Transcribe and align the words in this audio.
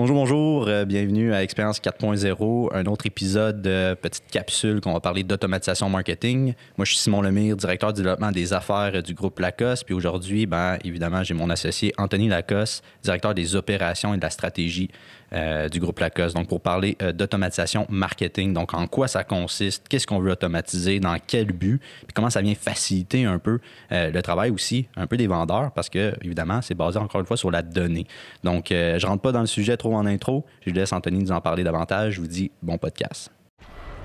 Bonjour, 0.00 0.16
bonjour, 0.16 0.66
euh, 0.66 0.86
bienvenue 0.86 1.34
à 1.34 1.42
Expérience 1.42 1.78
4.0, 1.78 2.74
un 2.74 2.86
autre 2.86 3.04
épisode 3.04 3.60
de 3.60 3.92
petite 3.92 4.24
capsule 4.30 4.80
qu'on 4.80 4.94
va 4.94 5.00
parler 5.00 5.24
d'automatisation 5.24 5.90
marketing. 5.90 6.54
Moi, 6.78 6.86
je 6.86 6.92
suis 6.92 7.00
Simon 7.00 7.20
Lemire, 7.20 7.54
directeur 7.54 7.92
du 7.92 8.00
développement 8.00 8.32
des 8.32 8.54
affaires 8.54 9.02
du 9.02 9.12
groupe 9.12 9.38
Lacoste. 9.40 9.84
Puis 9.84 9.92
aujourd'hui, 9.92 10.46
ben, 10.46 10.78
évidemment, 10.84 11.22
j'ai 11.22 11.34
mon 11.34 11.50
associé 11.50 11.92
Anthony 11.98 12.28
Lacoste, 12.28 12.82
directeur 13.02 13.34
des 13.34 13.56
opérations 13.56 14.14
et 14.14 14.16
de 14.16 14.22
la 14.22 14.30
stratégie 14.30 14.88
euh, 15.32 15.68
du 15.68 15.80
groupe 15.80 15.98
Lacoste. 15.98 16.34
Donc, 16.34 16.48
pour 16.48 16.60
parler 16.60 16.96
euh, 17.02 17.12
d'automatisation 17.12 17.86
marketing, 17.88 18.52
donc 18.52 18.74
en 18.74 18.86
quoi 18.86 19.08
ça 19.08 19.24
consiste, 19.24 19.86
qu'est-ce 19.88 20.06
qu'on 20.06 20.18
veut 20.18 20.32
automatiser, 20.32 21.00
dans 21.00 21.16
quel 21.24 21.52
but, 21.52 21.78
puis 21.78 22.12
comment 22.14 22.30
ça 22.30 22.40
vient 22.40 22.54
faciliter 22.54 23.24
un 23.24 23.38
peu 23.38 23.60
euh, 23.92 24.10
le 24.10 24.22
travail 24.22 24.50
aussi, 24.50 24.88
un 24.96 25.06
peu 25.06 25.16
des 25.16 25.26
vendeurs, 25.26 25.70
parce 25.72 25.88
que, 25.88 26.14
évidemment, 26.22 26.62
c'est 26.62 26.74
basé 26.74 26.98
encore 26.98 27.20
une 27.20 27.26
fois 27.26 27.36
sur 27.36 27.50
la 27.50 27.62
donnée. 27.62 28.06
Donc, 28.44 28.66
je 28.70 29.06
rentre 29.06 29.22
pas 29.22 29.32
dans 29.32 29.40
le 29.40 29.46
sujet 29.46 29.76
trop 29.76 29.94
en 29.94 30.06
intro. 30.06 30.44
Je 30.66 30.72
laisse 30.72 30.92
Anthony 30.92 31.20
nous 31.20 31.32
en 31.32 31.40
parler 31.40 31.64
davantage. 31.64 32.14
Je 32.14 32.20
vous 32.20 32.26
dis 32.26 32.50
bon 32.62 32.78
podcast. 32.78 33.30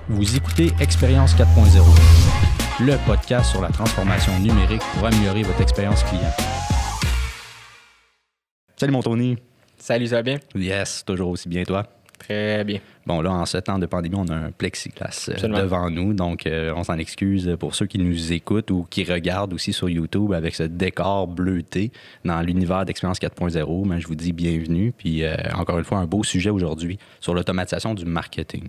Vous 0.08 0.36
écoutez 0.36 0.70
Expérience 0.80 1.34
4.0, 1.34 2.84
le 2.84 2.96
podcast 3.06 3.50
sur 3.50 3.60
la 3.60 3.70
transformation 3.70 4.38
numérique 4.38 4.82
pour 4.94 5.06
améliorer 5.06 5.42
votre 5.42 5.60
expérience 5.60 6.04
client. 6.04 6.30
Salut 8.76 8.92
mon 8.92 9.02
Tony. 9.02 9.36
Salut, 9.78 10.06
ça 10.08 10.16
va 10.16 10.22
bien? 10.22 10.38
Yes, 10.54 11.04
toujours 11.04 11.30
aussi 11.30 11.48
bien, 11.48 11.64
toi? 11.64 11.86
Très 12.18 12.64
bien. 12.64 12.80
Bon, 13.04 13.20
là, 13.20 13.30
en 13.30 13.46
ce 13.46 13.58
temps 13.58 13.78
de 13.78 13.86
pandémie, 13.86 14.16
on 14.16 14.28
a 14.28 14.34
un 14.34 14.50
plexiglas 14.50 15.28
euh, 15.28 15.48
devant 15.48 15.90
nous. 15.90 16.14
Donc, 16.14 16.46
euh, 16.46 16.72
on 16.74 16.82
s'en 16.82 16.98
excuse 16.98 17.56
pour 17.60 17.74
ceux 17.74 17.86
qui 17.86 17.98
nous 17.98 18.32
écoutent 18.32 18.70
ou 18.70 18.86
qui 18.88 19.04
regardent 19.04 19.52
aussi 19.52 19.72
sur 19.72 19.88
YouTube 19.88 20.32
avec 20.32 20.54
ce 20.54 20.62
décor 20.62 21.28
bleuté 21.28 21.92
dans 22.24 22.40
l'univers 22.40 22.84
d'Expérience 22.84 23.18
4.0. 23.18 23.86
Mais 23.86 24.00
je 24.00 24.08
vous 24.08 24.14
dis 24.14 24.32
bienvenue. 24.32 24.92
Puis, 24.96 25.24
euh, 25.24 25.36
encore 25.54 25.78
une 25.78 25.84
fois, 25.84 25.98
un 25.98 26.06
beau 26.06 26.24
sujet 26.24 26.50
aujourd'hui 26.50 26.98
sur 27.20 27.34
l'automatisation 27.34 27.94
du 27.94 28.06
marketing 28.06 28.68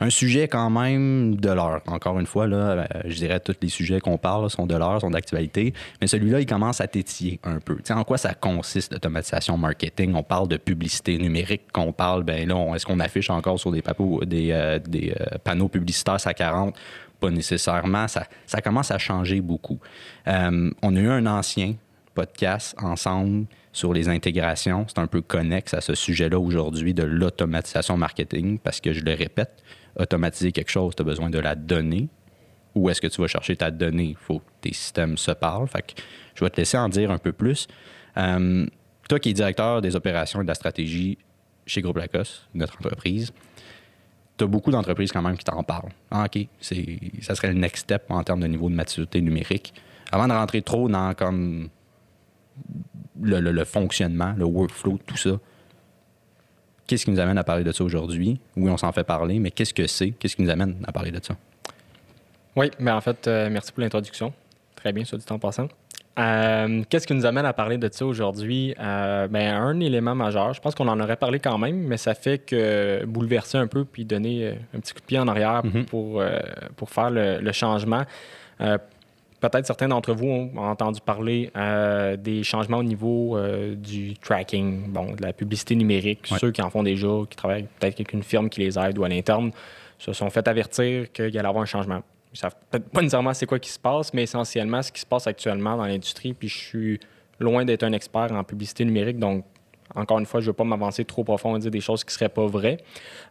un 0.00 0.10
sujet 0.10 0.48
quand 0.48 0.70
même 0.70 1.36
de 1.36 1.50
l'heure. 1.50 1.82
Encore 1.86 2.18
une 2.18 2.26
fois, 2.26 2.46
là, 2.46 2.56
euh, 2.56 2.84
je 3.04 3.14
dirais 3.16 3.38
tous 3.38 3.56
les 3.60 3.68
sujets 3.68 4.00
qu'on 4.00 4.16
parle 4.16 4.48
sont 4.48 4.66
de 4.66 4.74
l'heure, 4.74 5.00
sont 5.00 5.10
d'actualité, 5.10 5.74
mais 6.00 6.06
celui-là, 6.06 6.40
il 6.40 6.46
commence 6.46 6.80
à 6.80 6.86
tétiller 6.86 7.38
un 7.44 7.60
peu. 7.60 7.78
en 7.90 8.04
quoi 8.04 8.16
ça 8.16 8.32
consiste 8.32 8.92
l'automatisation 8.92 9.58
marketing? 9.58 10.14
On 10.14 10.22
parle 10.22 10.48
de 10.48 10.56
publicité 10.56 11.18
numérique, 11.18 11.70
qu'on 11.72 11.92
parle, 11.92 12.22
ben 12.24 12.48
là, 12.48 12.74
est-ce 12.74 12.86
qu'on 12.86 13.00
affiche 13.00 13.28
encore 13.28 13.60
sur 13.60 13.72
des, 13.72 13.82
euh, 13.86 14.78
euh, 14.94 15.14
panneaux 15.44 15.68
publicitaires 15.68 16.16
à 16.24 16.34
40? 16.34 16.74
Pas 17.20 17.30
nécessairement. 17.30 18.08
Ça, 18.08 18.24
ça 18.46 18.62
commence 18.62 18.90
à 18.90 18.96
changer 18.96 19.42
beaucoup. 19.42 19.78
on 20.26 20.96
a 20.96 21.00
eu 21.00 21.08
un 21.08 21.26
ancien 21.26 21.74
podcast 22.14 22.74
ensemble 22.82 23.46
sur 23.72 23.92
les 23.92 24.08
intégrations. 24.08 24.84
C'est 24.88 24.98
un 24.98 25.06
peu 25.06 25.20
connexe 25.20 25.74
à 25.74 25.80
ce 25.80 25.94
sujet-là 25.94 26.38
aujourd'hui 26.38 26.94
de 26.94 27.02
l'automatisation 27.02 27.96
marketing 27.96 28.58
parce 28.58 28.80
que 28.80 28.92
je 28.92 29.02
le 29.02 29.14
répète, 29.14 29.62
automatiser 29.98 30.52
quelque 30.52 30.70
chose, 30.70 30.94
tu 30.94 31.02
as 31.02 31.04
besoin 31.04 31.30
de 31.30 31.38
la 31.38 31.54
donnée. 31.54 32.08
Où 32.74 32.88
est-ce 32.88 33.00
que 33.00 33.08
tu 33.08 33.20
vas 33.20 33.26
chercher 33.26 33.56
ta 33.56 33.70
donnée? 33.70 34.10
Il 34.10 34.16
faut 34.16 34.38
que 34.38 34.50
tes 34.60 34.72
systèmes 34.72 35.16
se 35.16 35.32
parlent. 35.32 35.68
Fait 35.68 35.82
que 35.82 36.00
je 36.34 36.44
vais 36.44 36.50
te 36.50 36.56
laisser 36.56 36.78
en 36.78 36.88
dire 36.88 37.10
un 37.10 37.18
peu 37.18 37.32
plus. 37.32 37.66
Euh, 38.16 38.66
toi 39.08 39.18
qui 39.18 39.30
es 39.30 39.32
directeur 39.32 39.80
des 39.80 39.96
opérations 39.96 40.40
et 40.40 40.44
de 40.44 40.48
la 40.48 40.54
stratégie 40.54 41.18
chez 41.66 41.82
Groupe 41.82 41.96
Lacoste, 41.96 42.48
notre 42.54 42.76
entreprise, 42.78 43.32
tu 44.38 44.44
as 44.44 44.46
beaucoup 44.46 44.70
d'entreprises 44.70 45.10
quand 45.12 45.22
même 45.22 45.36
qui 45.36 45.44
t'en 45.44 45.62
parlent. 45.64 45.90
Ah, 46.10 46.26
OK, 46.26 46.46
ça 46.60 47.34
serait 47.34 47.48
le 47.48 47.58
next 47.58 47.84
step 47.84 48.04
en 48.08 48.22
termes 48.22 48.40
de 48.40 48.46
niveau 48.46 48.70
de 48.70 48.74
maturité 48.74 49.20
numérique. 49.20 49.74
Avant 50.12 50.28
de 50.28 50.32
rentrer 50.32 50.62
trop 50.62 50.88
dans 50.88 51.12
comme 51.14 51.68
le 53.20 53.64
fonctionnement, 53.64 54.32
le 54.36 54.44
workflow, 54.44 54.98
tout 55.04 55.16
ça, 55.16 55.38
Qu'est-ce 56.90 57.04
qui 57.04 57.12
nous 57.12 57.20
amène 57.20 57.38
à 57.38 57.44
parler 57.44 57.62
de 57.62 57.70
ça 57.70 57.84
aujourd'hui? 57.84 58.40
Oui, 58.56 58.68
on 58.68 58.76
s'en 58.76 58.90
fait 58.90 59.04
parler, 59.04 59.38
mais 59.38 59.52
qu'est-ce 59.52 59.72
que 59.72 59.86
c'est? 59.86 60.10
Qu'est-ce 60.10 60.34
qui 60.34 60.42
nous 60.42 60.50
amène 60.50 60.74
à 60.88 60.90
parler 60.90 61.12
de 61.12 61.20
ça? 61.22 61.36
Oui, 62.56 62.72
mais 62.80 62.90
en 62.90 63.00
fait, 63.00 63.28
euh, 63.28 63.48
merci 63.48 63.70
pour 63.70 63.82
l'introduction. 63.82 64.32
Très 64.74 64.92
bien, 64.92 65.04
ça 65.04 65.16
du 65.16 65.22
temps 65.22 65.38
passant. 65.38 65.68
Euh, 66.18 66.82
qu'est-ce 66.90 67.06
qui 67.06 67.14
nous 67.14 67.26
amène 67.26 67.46
à 67.46 67.52
parler 67.52 67.78
de 67.78 67.88
ça 67.92 68.04
aujourd'hui? 68.04 68.74
Euh, 68.80 69.28
ben, 69.28 69.54
un 69.54 69.78
élément 69.78 70.16
majeur, 70.16 70.52
je 70.52 70.60
pense 70.60 70.74
qu'on 70.74 70.88
en 70.88 70.98
aurait 70.98 71.14
parlé 71.14 71.38
quand 71.38 71.58
même, 71.58 71.76
mais 71.76 71.96
ça 71.96 72.14
fait 72.14 72.38
que 72.38 73.04
bouleverser 73.04 73.56
un 73.56 73.68
peu 73.68 73.84
puis 73.84 74.04
donner 74.04 74.58
un 74.74 74.80
petit 74.80 74.92
coup 74.92 74.98
de 74.98 75.04
pied 75.04 75.20
en 75.20 75.28
arrière 75.28 75.62
mm-hmm. 75.62 75.84
pour, 75.84 76.20
pour 76.74 76.90
faire 76.90 77.10
le, 77.10 77.38
le 77.38 77.52
changement 77.52 78.02
Peut-être 79.40 79.66
certains 79.66 79.88
d'entre 79.88 80.12
vous 80.12 80.26
ont 80.26 80.56
entendu 80.58 81.00
parler 81.00 81.50
euh, 81.56 82.16
des 82.16 82.42
changements 82.42 82.78
au 82.78 82.82
niveau 82.82 83.36
euh, 83.36 83.74
du 83.74 84.14
tracking, 84.14 84.90
bon, 84.92 85.12
de 85.14 85.22
la 85.22 85.32
publicité 85.32 85.74
numérique. 85.74 86.26
Ceux 86.38 86.50
qui 86.50 86.60
en 86.60 86.68
font 86.68 86.82
déjà, 86.82 87.08
qui 87.28 87.36
travaillent 87.36 87.66
peut-être 87.78 87.94
avec 87.94 88.12
une 88.12 88.22
firme 88.22 88.50
qui 88.50 88.60
les 88.60 88.78
aide 88.78 88.98
ou 88.98 89.04
à 89.04 89.08
l'interne, 89.08 89.50
se 89.98 90.12
sont 90.12 90.28
fait 90.28 90.46
avertir 90.46 91.10
qu'il 91.12 91.24
allait 91.24 91.48
avoir 91.48 91.62
un 91.62 91.66
changement. 91.66 92.02
Ils 92.32 92.34
ne 92.34 92.38
savent 92.38 92.54
peut-être 92.70 92.88
pas 92.90 93.00
nécessairement 93.00 93.34
c'est 93.34 93.46
quoi 93.46 93.58
qui 93.58 93.70
se 93.70 93.78
passe, 93.78 94.12
mais 94.12 94.24
essentiellement 94.24 94.82
ce 94.82 94.92
qui 94.92 95.00
se 95.00 95.06
passe 95.06 95.26
actuellement 95.26 95.76
dans 95.76 95.86
l'industrie. 95.86 96.34
Puis 96.34 96.48
je 96.48 96.58
suis 96.58 97.00
loin 97.38 97.64
d'être 97.64 97.82
un 97.82 97.92
expert 97.92 98.30
en 98.32 98.44
publicité 98.44 98.84
numérique, 98.84 99.18
donc 99.18 99.44
encore 99.94 100.18
une 100.18 100.26
fois, 100.26 100.40
je 100.40 100.46
ne 100.46 100.50
veux 100.50 100.54
pas 100.54 100.64
m'avancer 100.64 101.04
trop 101.04 101.24
profond 101.24 101.56
et 101.56 101.58
dire 101.58 101.70
des 101.70 101.80
choses 101.80 102.04
qui 102.04 102.08
ne 102.08 102.12
seraient 102.12 102.28
pas 102.28 102.46
vraies. 102.46 102.78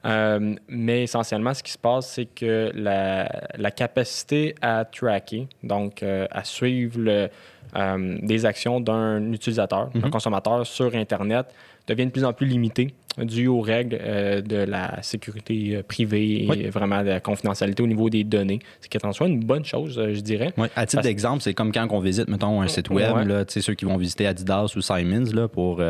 Euh, 0.05 0.55
mais 0.67 1.03
essentiellement, 1.03 1.53
ce 1.53 1.63
qui 1.63 1.71
se 1.71 1.77
passe, 1.77 2.11
c'est 2.11 2.25
que 2.25 2.71
la, 2.73 3.71
capacité 3.71 4.55
à 4.61 4.85
tracker, 4.85 5.47
donc 5.63 6.03
euh, 6.03 6.27
à 6.31 6.43
suivre 6.43 6.99
le, 6.99 7.29
euh, 7.75 8.17
des 8.21 8.45
actions 8.45 8.79
d'un 8.79 9.31
utilisateur, 9.31 9.89
d'un 9.89 9.99
mm-hmm. 9.99 10.09
consommateur 10.09 10.65
sur 10.65 10.93
Internet, 10.95 11.47
devient 11.87 12.05
de 12.05 12.11
plus 12.11 12.25
en 12.25 12.33
plus 12.33 12.47
limitée 12.47 12.93
dû 13.17 13.47
aux 13.47 13.61
règles 13.61 13.97
euh, 13.99 14.41
de 14.41 14.57
la 14.57 15.01
sécurité 15.01 15.75
euh, 15.75 15.83
privée 15.83 16.47
et 16.47 16.69
vraiment 16.69 17.01
de 17.03 17.09
la 17.09 17.19
confidentialité 17.19 17.83
au 17.83 17.87
niveau 17.87 18.09
des 18.09 18.23
données. 18.23 18.59
Ce 18.81 18.87
qui 18.87 18.97
est 18.97 19.05
en 19.05 19.13
soi 19.13 19.27
une 19.27 19.39
bonne 19.39 19.65
chose, 19.65 19.97
euh, 19.97 20.13
je 20.13 20.21
dirais. 20.21 20.53
À 20.75 20.85
titre 20.85 21.03
d'exemple, 21.03 21.41
c'est 21.41 21.53
comme 21.53 21.71
quand 21.71 21.87
on 21.89 21.99
visite, 21.99 22.27
mettons, 22.27 22.61
un 22.61 22.67
site 22.67 22.89
web, 22.89 23.27
là, 23.27 23.43
ceux 23.47 23.73
qui 23.73 23.85
vont 23.85 23.97
visiter 23.97 24.27
Adidas 24.27 24.73
ou 24.75 24.81
Simons 24.81 25.31
là, 25.33 25.47
pour, 25.47 25.81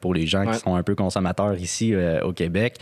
pour 0.00 0.14
les 0.14 0.26
gens 0.26 0.50
qui 0.50 0.58
sont 0.58 0.74
un 0.74 0.82
peu 0.82 0.94
consommateurs 0.94 1.54
ici 1.58 1.94
au 2.22 2.32
Québec. 2.32 2.78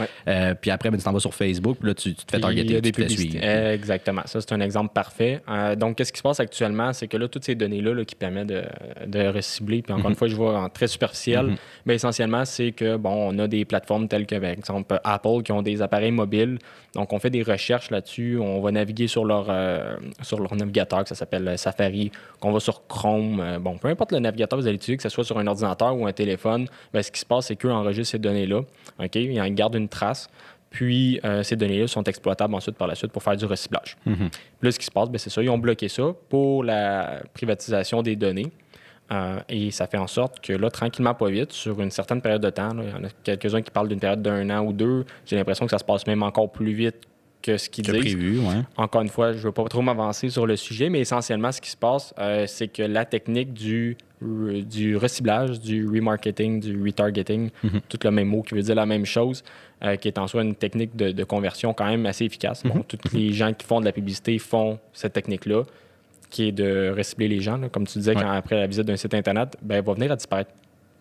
puis 0.61 0.71
après, 0.71 0.91
ben, 0.91 0.97
tu 0.97 1.05
t'en 1.05 1.13
vas 1.13 1.21
sur 1.21 1.35
Facebook, 1.35 1.79
puis 1.79 1.89
là, 1.89 1.95
tu, 1.95 2.15
te 2.15 2.31
fais 2.31 2.41
targeter, 2.41 2.81
tu 2.81 2.93
te 2.93 3.75
Exactement. 3.75 4.23
Ça, 4.25 4.41
c'est 4.41 4.53
un 4.53 4.61
exemple 4.61 4.93
parfait. 4.95 5.43
donc, 5.77 5.97
qu'est-ce 5.97 6.13
qui 6.13 6.19
se 6.19 6.23
passe 6.23 6.41
actuellement? 6.41 6.93
C'est 6.93 7.09
que 7.09 7.17
là, 7.17 7.29
toutes 7.29 7.45
ces 7.45 7.55
données-là 7.55 8.05
qui 8.05 8.15
permettent 8.15 8.49
de, 8.49 8.63
de 9.07 9.27
recibler, 9.27 9.83
puis 9.83 9.93
encore 9.93 10.07
mhm. 10.07 10.13
une 10.13 10.17
fois, 10.17 10.29
je 10.29 10.37
vois 10.37 10.59
en 10.59 10.69
très 10.69 10.87
superficiel, 10.87 11.47
mais 11.47 11.53
mhm. 11.53 11.59
ben, 11.87 11.95
essentiellement, 11.95 12.45
c'est 12.45 12.73
que, 12.73 12.97
bon, 12.97 13.31
on 13.31 13.39
a 13.39 13.49
des 13.49 13.65
plateformes 13.65 13.80
telles 14.09 14.27
que, 14.27 14.37
par 14.37 14.51
exemple, 14.51 15.01
Apple, 15.05 15.43
qui 15.45 15.53
ont 15.53 15.63
des 15.63 15.83
appareils 15.83 16.11
mobiles. 16.11 16.59
Donc, 16.95 17.13
on 17.13 17.19
fait 17.19 17.31
des 17.31 17.43
recherches 17.43 17.91
là-dessus. 17.91 18.39
On 18.41 18.61
va 18.61 18.73
naviguer 18.73 19.07
sur 19.07 19.25
leur, 19.25 19.47
euh, 19.49 19.97
sur 20.23 20.41
leur 20.41 20.55
navigateur, 20.55 21.03
que 21.03 21.09
ça 21.09 21.15
s'appelle 21.15 21.57
Safari, 21.59 22.11
qu'on 22.41 22.53
va 22.53 22.61
sur 22.61 22.87
Chrome. 22.87 23.41
Euh, 23.41 23.59
bon, 23.59 23.79
peu 23.79 23.89
importe 23.89 24.13
le 24.13 24.19
navigateur 24.19 24.59
que 24.59 24.63
vous 24.63 24.69
allez 24.69 24.77
utiliser, 24.77 24.97
que 24.97 25.03
ce 25.03 25.09
soit 25.09 25.25
sur 25.25 25.39
un 25.39 25.47
ordinateur 25.47 25.97
ou 25.97 26.07
un 26.07 26.13
téléphone, 26.13 26.67
bien, 26.93 27.03
ce 27.03 27.11
qui 27.11 27.21
se 27.21 27.27
passe, 27.27 27.47
c'est 27.47 27.57
qu'eux 27.57 27.73
enregistrent 27.73 28.13
ces 28.13 28.19
données-là. 28.19 28.61
OK? 28.99 29.17
Ils 29.17 29.55
gardent 29.55 29.77
une 29.77 29.89
trace. 29.89 30.29
Puis, 30.71 31.21
euh, 31.25 31.43
ces 31.43 31.57
données-là 31.57 31.89
sont 31.89 32.05
exploitables 32.05 32.55
ensuite 32.55 32.77
par 32.77 32.87
la 32.87 32.95
suite 32.95 33.11
pour 33.11 33.23
faire 33.23 33.37
du 33.37 33.45
recyclage. 33.45 33.97
Mm-hmm. 34.07 34.33
Là, 34.63 34.71
ce 34.71 34.79
qui 34.79 34.87
se 34.87 34.91
passe, 34.91 35.11
ben, 35.11 35.19
c'est 35.19 35.31
ça. 35.31 35.43
Ils 35.43 35.51
ont 35.51 35.59
bloqué 35.59 35.89
ça 35.89 36.15
pour 36.29 36.63
la 36.63 37.23
privatisation 37.35 38.03
des 38.03 38.15
données. 38.15 38.51
Euh, 39.13 39.41
et 39.49 39.71
ça 39.71 39.87
fait 39.87 39.99
en 39.99 40.07
sorte 40.07 40.41
que 40.41 40.53
là, 40.53 40.71
tranquillement, 40.71 41.15
pas 41.15 41.31
vite, 41.31 41.53
sur 41.53 41.81
une 41.81 41.91
certaine 41.91 42.21
période 42.21 42.43
de 42.43 42.51
temps, 42.51 42.71
il 42.81 42.89
y 42.89 42.93
en 42.93 43.05
a 43.05 43.09
quelques-uns 43.25 43.63
qui 43.63 43.71
parlent 43.71 43.89
d'une 43.89 43.99
période 43.99 44.23
d'un 44.23 44.49
an 44.51 44.65
ou 44.65 44.73
deux. 44.73 45.05
J'ai 45.27 45.37
l'impression 45.37 45.65
que 45.67 45.71
ça 45.71 45.79
se 45.79 45.85
passe 45.85 46.07
même 46.07 46.23
encore 46.23 46.51
plus 46.51 46.73
vite 46.73 46.97
que 47.43 47.57
ce 47.57 47.69
qu'ils 47.69 47.85
disent. 47.85 47.95
Prévu, 47.95 48.39
ouais. 48.39 48.63
Encore 48.77 49.03
une 49.03 49.09
fois, 49.09 49.33
je 49.33 49.39
ne 49.39 49.43
veux 49.45 49.53
pas 49.53 49.65
trop 49.65 49.83
m'avancer 49.83 50.29
sur 50.29 50.47
le 50.47 50.57
sujet, 50.57 50.91
mais 50.91 51.01
essentiellement, 51.01 51.51
ce 51.51 51.61
qui 51.61 51.71
se 51.71 51.77
passe, 51.77 52.15
euh, 52.19 52.45
c'est 52.47 52.69
que 52.69 52.83
la 52.83 53.05
technique 53.05 53.53
du, 53.53 53.97
du 54.21 54.97
reciblage, 54.97 55.59
du 55.59 55.89
remarketing, 55.89 56.61
du 56.61 56.83
retargeting, 56.83 57.51
mhm. 57.65 57.81
tout 57.89 57.99
le 58.05 58.11
même 58.11 58.29
mot 58.29 58.43
qui 58.43 58.55
veut 58.55 58.63
dire 58.63 58.75
la 58.75 58.87
même 58.87 59.07
chose, 59.07 59.43
euh, 59.83 59.97
qui 59.97 60.09
est 60.09 60.19
en 60.19 60.27
soi 60.27 60.43
une 60.43 60.55
technique 60.55 60.95
de, 60.95 61.25
conversion 61.25 61.73
quand 61.73 61.87
même 61.87 62.07
assez 62.07 62.27
efficace. 62.27 62.63
Bon, 62.63 62.77
mhm. 62.77 62.85
tous 62.85 63.17
les 63.17 63.33
gens 63.33 63.53
qui 63.55 63.67
font 63.67 63.81
de 63.81 63.87
la 63.87 63.93
publicité 63.93 64.39
font 64.39 64.79
cette 64.93 65.15
technique-là 65.15 65.65
qui 66.31 66.49
est 66.49 66.53
de 66.53 66.95
recibler 66.97 67.29
les 67.29 67.41
gens, 67.41 67.61
comme 67.71 67.87
tu 67.87 67.99
disais, 67.99 68.15
quand, 68.15 68.31
après 68.31 68.57
la 68.57 68.67
visite 68.67 68.85
d'un 68.85 68.97
site 68.97 69.13
Internet, 69.15 69.57
ben, 69.61 69.83
va 69.83 69.95
venir 69.95 70.13
à 70.13 70.17
disparaître. 70.17 70.53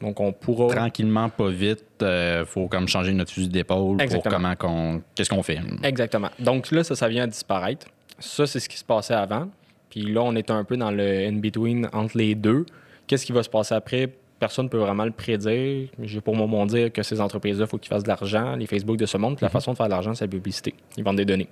Donc, 0.01 0.19
on 0.19 0.31
pourra. 0.31 0.73
Tranquillement, 0.73 1.29
pas 1.29 1.49
vite. 1.49 1.83
Il 2.01 2.05
euh, 2.05 2.45
faut 2.45 2.67
comme 2.67 2.87
changer 2.87 3.13
notre 3.13 3.31
fusil 3.31 3.49
d'épaule 3.49 3.97
pour 3.97 4.23
comment 4.23 4.55
qu'on. 4.55 5.01
Qu'est-ce 5.15 5.29
qu'on 5.29 5.43
fait? 5.43 5.59
Exactement. 5.83 6.29
Donc, 6.39 6.71
là, 6.71 6.83
ça, 6.83 6.95
ça 6.95 7.07
vient 7.07 7.23
à 7.23 7.27
disparaître. 7.27 7.87
Ça, 8.17 8.47
c'est 8.47 8.59
ce 8.59 8.69
qui 8.69 8.77
se 8.77 8.83
passait 8.83 9.13
avant. 9.13 9.49
Puis 9.89 10.01
là, 10.01 10.21
on 10.23 10.35
est 10.35 10.51
un 10.51 10.63
peu 10.63 10.77
dans 10.77 10.91
le 10.91 11.27
in-between 11.27 11.89
entre 11.93 12.17
les 12.17 12.35
deux. 12.35 12.65
Qu'est-ce 13.07 13.25
qui 13.25 13.31
va 13.31 13.43
se 13.43 13.49
passer 13.49 13.75
après? 13.75 14.09
Personne 14.39 14.65
ne 14.65 14.69
peut 14.69 14.77
vraiment 14.77 15.05
le 15.05 15.11
prédire. 15.11 15.87
J'ai 16.01 16.21
pour 16.21 16.35
moment 16.35 16.65
dire 16.65 16.91
que 16.91 17.03
ces 17.03 17.19
entreprises-là, 17.21 17.65
il 17.65 17.69
faut 17.69 17.77
qu'ils 17.77 17.89
fassent 17.89 18.03
de 18.03 18.07
l'argent, 18.07 18.55
les 18.55 18.65
Facebook 18.65 18.97
de 18.97 19.05
ce 19.05 19.17
monde. 19.17 19.37
la 19.41 19.47
mhm. 19.47 19.51
façon 19.51 19.71
de 19.73 19.77
faire 19.77 19.87
de 19.87 19.91
l'argent, 19.91 20.13
c'est 20.13 20.25
la 20.25 20.31
publicité. 20.31 20.73
Ils 20.97 21.03
vendent 21.03 21.17
des 21.17 21.25
données. 21.25 21.47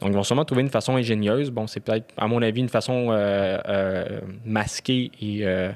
Donc, 0.00 0.10
ils 0.10 0.12
vont 0.12 0.22
sûrement 0.22 0.44
trouver 0.44 0.62
une 0.62 0.70
façon 0.70 0.96
ingénieuse. 0.96 1.50
Bon, 1.50 1.66
c'est 1.66 1.80
peut-être, 1.80 2.06
à 2.16 2.28
mon 2.28 2.42
avis, 2.42 2.60
une 2.60 2.68
façon 2.68 3.08
euh, 3.10 3.58
euh, 3.68 4.20
masquée 4.44 5.10
et 5.20 5.46
euh, 5.46 5.72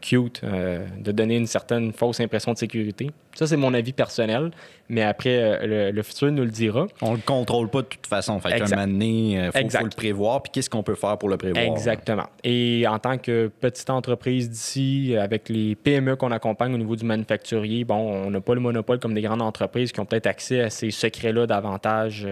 cute 0.00 0.42
de 0.44 1.12
donner 1.12 1.36
une 1.36 1.46
certaine 1.46 1.92
fausse 1.92 2.20
impression 2.20 2.52
de 2.52 2.58
sécurité. 2.58 3.10
Ça, 3.34 3.46
c'est 3.46 3.58
mon 3.58 3.74
avis 3.74 3.92
personnel, 3.92 4.50
mais 4.88 5.02
après, 5.02 5.66
le, 5.66 6.02
futur 6.02 6.32
nous 6.32 6.44
le 6.44 6.50
dira. 6.50 6.86
On 7.02 7.12
le 7.12 7.20
contrôle 7.20 7.68
pas 7.68 7.82
de 7.82 7.86
toute 7.86 8.06
façon. 8.06 8.40
Fait 8.40 8.58
qu'un 8.58 8.64
moment 8.64 8.86
donné, 8.86 9.32
il 9.32 9.70
faut, 9.70 9.84
le 9.84 9.94
prévoir. 9.94 10.42
Puis 10.42 10.52
qu'est-ce 10.52 10.70
qu'on 10.70 10.82
peut 10.82 10.94
faire 10.94 11.18
pour 11.18 11.28
le 11.28 11.36
prévoir? 11.36 11.64
Exactement. 11.66 12.24
Et 12.44 12.86
en 12.88 12.98
tant 12.98 13.18
que 13.18 13.48
petite 13.60 13.90
entreprise 13.90 14.48
d'ici, 14.48 15.14
avec 15.18 15.50
les 15.50 15.74
PME 15.74 16.16
qu'on 16.16 16.32
accompagne 16.32 16.72
au 16.74 16.78
niveau 16.78 16.96
du 16.96 17.04
manufacturier, 17.04 17.84
bon, 17.84 17.96
on 17.96 18.30
n'a 18.30 18.40
pas 18.40 18.54
le 18.54 18.60
monopole 18.60 18.98
comme 18.98 19.12
des 19.12 19.20
grandes 19.20 19.42
entreprises 19.42 19.92
qui 19.92 20.00
ont 20.00 20.06
peut-être 20.06 20.26
accès 20.26 20.62
à 20.62 20.70
ces 20.70 20.90
secrets-là 20.90 21.46
davantage 21.46 22.26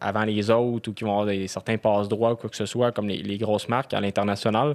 avant 0.00 0.24
les 0.24 0.50
autres 0.50 0.90
ou 0.90 0.92
qui 0.92 1.04
vont 1.04 1.12
avoir 1.12 1.26
des, 1.26 1.46
certains 1.46 1.78
passe-droits 1.78 2.32
ou 2.32 2.36
quoi 2.36 2.50
que 2.50 2.56
ce 2.56 2.66
soit, 2.66 2.90
comme 2.90 3.06
les, 3.06 3.38
grosses 3.38 3.68
marques 3.68 3.94
à 3.94 4.00
l'international. 4.00 4.74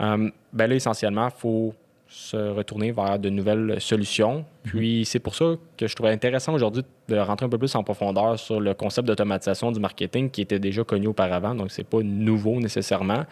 Euh, 0.00 0.30
ben 0.52 0.66
là, 0.66 0.74
essentiellement, 0.74 1.28
il 1.28 1.38
faut 1.38 1.74
se 2.08 2.36
retourner 2.36 2.92
vers 2.92 3.18
de 3.18 3.28
nouvelles 3.28 3.80
solutions. 3.80 4.38
Mhm. 4.38 4.70
Puis 4.70 5.04
c'est 5.04 5.18
pour 5.18 5.34
ça 5.34 5.54
que 5.76 5.86
je 5.86 5.94
trouvais 5.94 6.10
intéressant 6.10 6.54
aujourd'hui 6.54 6.84
de 7.08 7.16
rentrer 7.16 7.46
un 7.46 7.48
peu 7.48 7.58
plus 7.58 7.74
en 7.74 7.82
profondeur 7.82 8.38
sur 8.38 8.60
le 8.60 8.74
concept 8.74 9.08
d'automatisation 9.08 9.72
du 9.72 9.80
marketing 9.80 10.30
qui 10.30 10.42
était 10.42 10.58
déjà 10.58 10.84
connu 10.84 11.08
auparavant, 11.08 11.54
donc 11.54 11.70
c'est 11.70 11.86
pas 11.86 12.02
nouveau 12.02 12.60
nécessairement. 12.60 13.24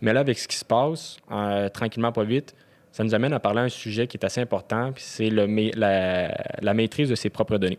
Mais 0.00 0.12
là, 0.12 0.20
avec 0.20 0.38
ce 0.38 0.48
qui 0.48 0.56
se 0.56 0.64
passe, 0.64 1.16
euh, 1.30 1.68
tranquillement, 1.68 2.12
pas 2.12 2.24
vite, 2.24 2.54
ça 2.92 3.04
nous 3.04 3.14
amène 3.14 3.32
à 3.32 3.40
parler 3.40 3.62
d'un 3.62 3.68
sujet 3.68 4.06
qui 4.06 4.16
est 4.16 4.24
assez 4.24 4.40
important, 4.40 4.92
puis 4.92 5.04
c'est 5.06 5.30
la, 5.30 5.46
la, 6.60 6.74
maîtrise 6.74 7.10
de 7.10 7.14
ses 7.14 7.30
propres 7.30 7.58
données. 7.58 7.78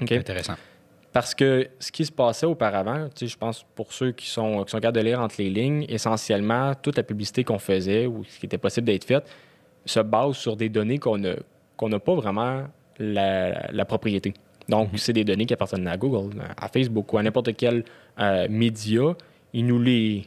Intéressant. 0.00 0.54
Parce 1.12 1.34
que 1.34 1.68
ce 1.80 1.90
qui 1.90 2.04
se 2.04 2.12
passait 2.12 2.46
auparavant, 2.46 3.08
je 3.20 3.36
pense 3.36 3.66
pour 3.74 3.92
ceux 3.92 4.12
qui 4.12 4.28
sont, 4.28 4.62
qui 4.62 4.70
sont 4.70 4.78
capables 4.78 4.98
de 4.98 5.02
lire 5.02 5.20
entre 5.20 5.36
les 5.38 5.50
lignes, 5.50 5.84
essentiellement, 5.88 6.72
toute 6.74 6.96
la 6.96 7.02
publicité 7.02 7.42
qu'on 7.42 7.58
faisait 7.58 8.06
ou 8.06 8.22
ce 8.24 8.38
qui 8.38 8.46
était 8.46 8.58
possible 8.58 8.86
d'être 8.86 9.04
fait 9.04 9.24
se 9.84 10.00
base 10.00 10.36
sur 10.36 10.56
des 10.56 10.68
données 10.68 10.98
qu'on 10.98 11.18
n'a 11.18 11.98
pas 11.98 12.14
vraiment 12.14 12.64
la, 12.98 13.84
propriété. 13.86 14.34
Donc, 14.68 14.92
mhm. 14.92 14.98
c'est 14.98 15.12
des 15.12 15.24
données 15.24 15.46
qui 15.46 15.54
appartiennent 15.54 15.88
à 15.88 15.96
Google, 15.96 16.36
à 16.56 16.68
Facebook 16.68 17.12
ou 17.12 17.18
à 17.18 17.22
n'importe 17.22 17.56
quel 17.56 17.84
euh, 18.20 18.46
média. 18.48 19.16
Ils 19.52 19.66
nous 19.66 19.80
les 19.80 20.26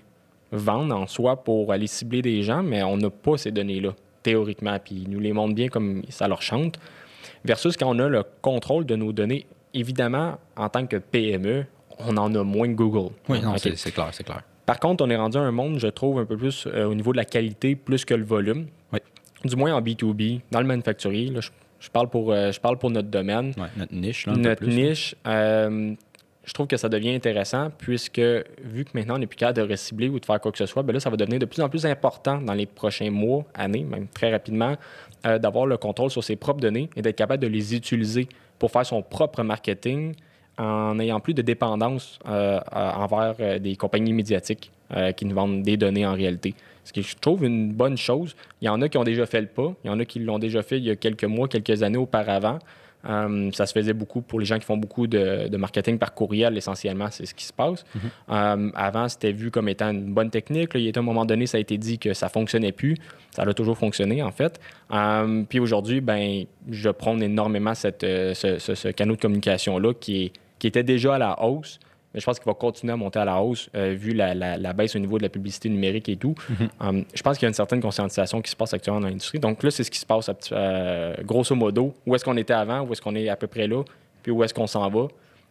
vendent 0.52 0.92
en 0.92 1.08
soi 1.08 1.42
pour 1.42 1.72
aller 1.72 1.88
cibler 1.88 2.22
des 2.22 2.44
gens, 2.44 2.62
mais 2.62 2.84
on 2.84 2.98
n'a 2.98 3.10
pas 3.10 3.38
ces 3.38 3.52
données-là, 3.52 3.94
théoriquement. 4.22 4.78
Puis 4.84 5.04
ils 5.04 5.10
nous 5.10 5.20
les 5.20 5.32
montrent 5.32 5.56
bien 5.56 5.70
comme 5.70 6.02
ça 6.10 6.28
leur 6.28 6.42
chante. 6.42 6.78
Versus 7.46 7.78
quand 7.78 7.88
on 7.88 8.00
a 8.00 8.10
le 8.10 8.24
contrôle 8.42 8.86
de 8.86 8.96
nos 8.96 9.14
données 9.14 9.46
évidemment, 9.74 10.38
en 10.56 10.70
tant 10.70 10.86
que 10.86 10.98
PME, 10.98 11.66
on 12.00 12.18
en 12.18 12.34
a 12.36 12.44
moins 12.44 12.68
que 12.68 12.74
Google. 12.74 13.14
Oui, 13.30 13.42
non, 13.42 13.56
c'est 13.58 13.92
clair, 13.92 14.10
c'est 14.12 14.24
clair. 14.24 14.44
Par 14.66 14.80
contre, 14.80 15.04
on 15.04 15.10
est 15.10 15.16
rendu 15.16 15.38
à 15.38 15.42
un 15.42 15.52
monde, 15.52 15.78
je 15.80 15.88
trouve, 15.88 16.20
un 16.20 16.26
peu 16.26 16.38
plus 16.38 16.68
euh, 16.68 16.86
au 16.86 16.96
niveau 16.96 17.12
de 17.12 17.18
la 17.18 17.26
qualité, 17.26 17.76
plus 17.76 18.06
que 18.06 18.14
le 18.14 18.24
volume. 18.24 18.68
Oui. 18.94 19.00
Du 19.44 19.56
moins 19.56 19.74
en 19.74 19.82
B2B, 19.82 20.40
dans 20.52 20.62
le 20.62 20.68
manufacturier. 20.68 21.34
je, 21.80 21.90
parle 21.90 22.10
pour, 22.10 22.32
euh, 22.32 22.52
je 22.52 22.60
parle 22.62 22.78
pour 22.78 22.90
notre 22.90 23.10
domaine. 23.10 23.54
Oui, 23.58 23.64
notre 23.76 23.94
niche. 23.94 24.28
notre 24.28 24.66
niche. 24.66 25.16
Euh, 25.28 25.94
je 26.46 26.54
trouve 26.54 26.68
que 26.68 26.78
ça 26.78 26.90
devient 26.90 27.14
intéressant 27.14 27.72
puisque, 27.78 28.20
vu 28.20 28.84
que 28.84 28.90
maintenant 28.94 29.16
on 29.16 29.20
n'est 29.20 29.28
plus 29.28 29.38
capable 29.38 29.66
de 29.66 29.72
recibler 29.72 30.10
ou 30.10 30.20
de 30.20 30.26
faire 30.26 30.42
quoi 30.42 30.52
que 30.52 30.58
ce 30.58 30.66
soit, 30.66 30.84
bien 30.84 30.94
là, 30.94 31.00
ça 31.00 31.10
va 31.10 31.16
devenir 31.16 31.40
de 31.40 31.46
plus 31.46 31.62
en 31.62 31.70
plus 31.70 31.86
important 31.86 32.42
dans 32.42 32.54
les 32.54 32.66
prochains 32.66 33.12
mois, 33.12 33.46
années, 33.54 33.84
même 33.84 34.08
très 34.08 34.30
rapidement, 34.30 34.76
d'avoir 35.24 35.66
le 35.66 35.78
contrôle 35.78 36.10
sur 36.10 36.22
ses 36.22 36.36
propres 36.36 36.60
données 36.60 36.90
et 36.98 37.02
d'être 37.02 37.16
capable 37.16 37.42
de 37.42 37.48
les 37.48 37.74
utiliser 37.74 38.28
pour 38.64 38.72
faire 38.72 38.86
son 38.86 39.02
propre 39.02 39.44
marketing 39.44 40.14
en 40.58 40.96
n'ayant 40.96 41.20
plus 41.20 41.34
de 41.34 41.42
dépendance 41.42 42.18
euh, 42.30 42.62
envers 42.72 43.36
euh, 43.42 43.60
des 43.60 43.76
compagnies 43.76 44.14
médiatiques 44.14 44.72
euh, 44.96 45.12
qui 45.12 45.26
nous 45.26 45.36
vendent 45.36 45.64
des 45.64 45.76
données 45.76 46.06
en 46.06 46.14
réalité. 46.14 46.56
Ce 46.86 46.94
qui 46.94 47.04
je 47.04 47.18
trouve 47.20 47.44
une 47.44 47.74
bonne 47.74 47.98
chose. 47.98 48.38
Il 48.62 48.68
y 48.68 48.70
en 48.70 48.82
a 48.82 48.88
qui 48.88 48.98
ont 48.98 49.04
déjà 49.04 49.26
fait 49.26 49.42
le 49.42 49.48
pas, 49.48 49.74
il 49.84 49.88
y 49.88 49.90
en 49.90 50.00
a 50.00 50.06
qui 50.06 50.20
l'ont 50.20 50.40
déjà 50.40 50.64
fait 50.64 50.78
il 50.78 50.86
y 50.86 50.92
a 50.92 50.96
quelques 50.96 51.26
mois, 51.26 51.50
quelques 51.50 51.84
années 51.84 51.98
auparavant. 51.98 52.60
Euh, 53.06 53.52
ça 53.54 53.66
se 53.66 53.74
faisait 53.74 53.94
beaucoup 53.94 54.22
pour 54.22 54.40
les 54.40 54.46
gens 54.46 54.58
qui 54.58 54.66
font 54.66 54.78
beaucoup 54.78 55.08
de, 55.08 55.56
marketing 55.58 55.98
par 55.98 56.14
courriel, 56.14 56.58
essentiellement, 56.58 57.08
c'est 57.12 57.26
ce 57.26 57.34
qui 57.34 57.46
se 57.46 57.54
passe. 57.54 57.84
Mhm. 57.96 58.02
Euh, 58.30 58.72
avant, 58.76 59.08
c'était 59.10 59.32
vu 59.32 59.52
comme 59.52 59.70
étant 59.70 59.92
une 59.92 60.14
bonne 60.14 60.30
technique. 60.30 60.72
il 60.76 60.82
y 60.82 60.90
a 60.90 60.92
un 60.96 61.02
moment 61.02 61.26
donné, 61.26 61.46
ça 61.46 61.58
a 61.58 61.62
été 61.62 61.78
dit 61.78 62.00
que 62.00 62.14
ça 62.14 62.30
fonctionnait 62.30 62.72
plus. 62.72 62.96
Ça 63.32 63.44
a 63.44 63.54
toujours 63.54 63.78
fonctionné, 63.78 64.24
en 64.24 64.32
fait. 64.32 64.60
Euh, 64.92 65.44
puis 65.48 65.60
aujourd'hui, 65.60 66.02
ben, 66.02 66.46
je 66.70 66.90
prône 66.90 67.22
énormément 67.22 67.74
cette, 67.74 68.02
ce, 68.02 68.58
ce, 68.60 68.88
canal 68.90 69.16
de 69.16 69.22
communication-là 69.22 69.94
qui, 69.94 70.32
qui 70.60 70.68
était 70.68 70.84
déjà 70.84 71.16
à 71.16 71.18
la 71.18 71.44
hausse 71.44 71.80
mais 72.14 72.20
je 72.20 72.26
pense 72.26 72.40
qu'il 72.40 72.46
va 72.46 72.54
continuer 72.54 72.94
à 72.94 72.96
monter 72.96 73.20
à 73.20 73.26
la 73.26 73.42
hausse 73.42 73.70
euh, 73.76 73.94
vu 73.98 74.14
la, 74.14 74.34
la, 74.36 74.74
baisse 74.74 74.96
au 74.96 75.00
niveau 75.00 75.18
de 75.18 75.24
la 75.24 75.30
publicité 75.30 75.70
numérique 75.70 76.10
et 76.10 76.16
tout. 76.16 76.36
Mhm. 76.50 76.70
Um, 76.80 77.06
je 77.14 77.22
pense 77.22 77.38
qu'il 77.38 77.46
y 77.46 77.48
a 77.48 77.50
une 77.50 77.56
certaine 77.56 77.82
conscientisation 77.82 78.42
qui 78.42 78.52
se 78.52 78.56
passe 78.56 78.74
actuellement 78.74 79.02
dans 79.02 79.08
l'industrie. 79.08 79.40
Donc 79.40 79.64
là, 79.64 79.72
c'est 79.72 79.84
ce 79.84 79.92
qui 79.92 80.00
se 80.00 80.06
passe 80.06 80.30
euh, 80.52 81.16
grosso 81.24 81.56
modo. 81.56 81.94
Où 82.06 82.16
est-ce 82.16 82.24
qu'on 82.24 82.38
était 82.38 82.54
avant, 82.54 82.82
où 82.82 82.92
est-ce 82.92 83.02
qu'on 83.02 83.16
est 83.16 83.30
à 83.30 83.36
peu 83.36 83.48
près 83.48 83.68
là, 83.68 83.84
puis 84.22 84.32
où 84.32 84.44
est-ce 84.44 84.54
qu'on 84.54 84.68
s'en 84.68 84.90
va? 84.90 85.08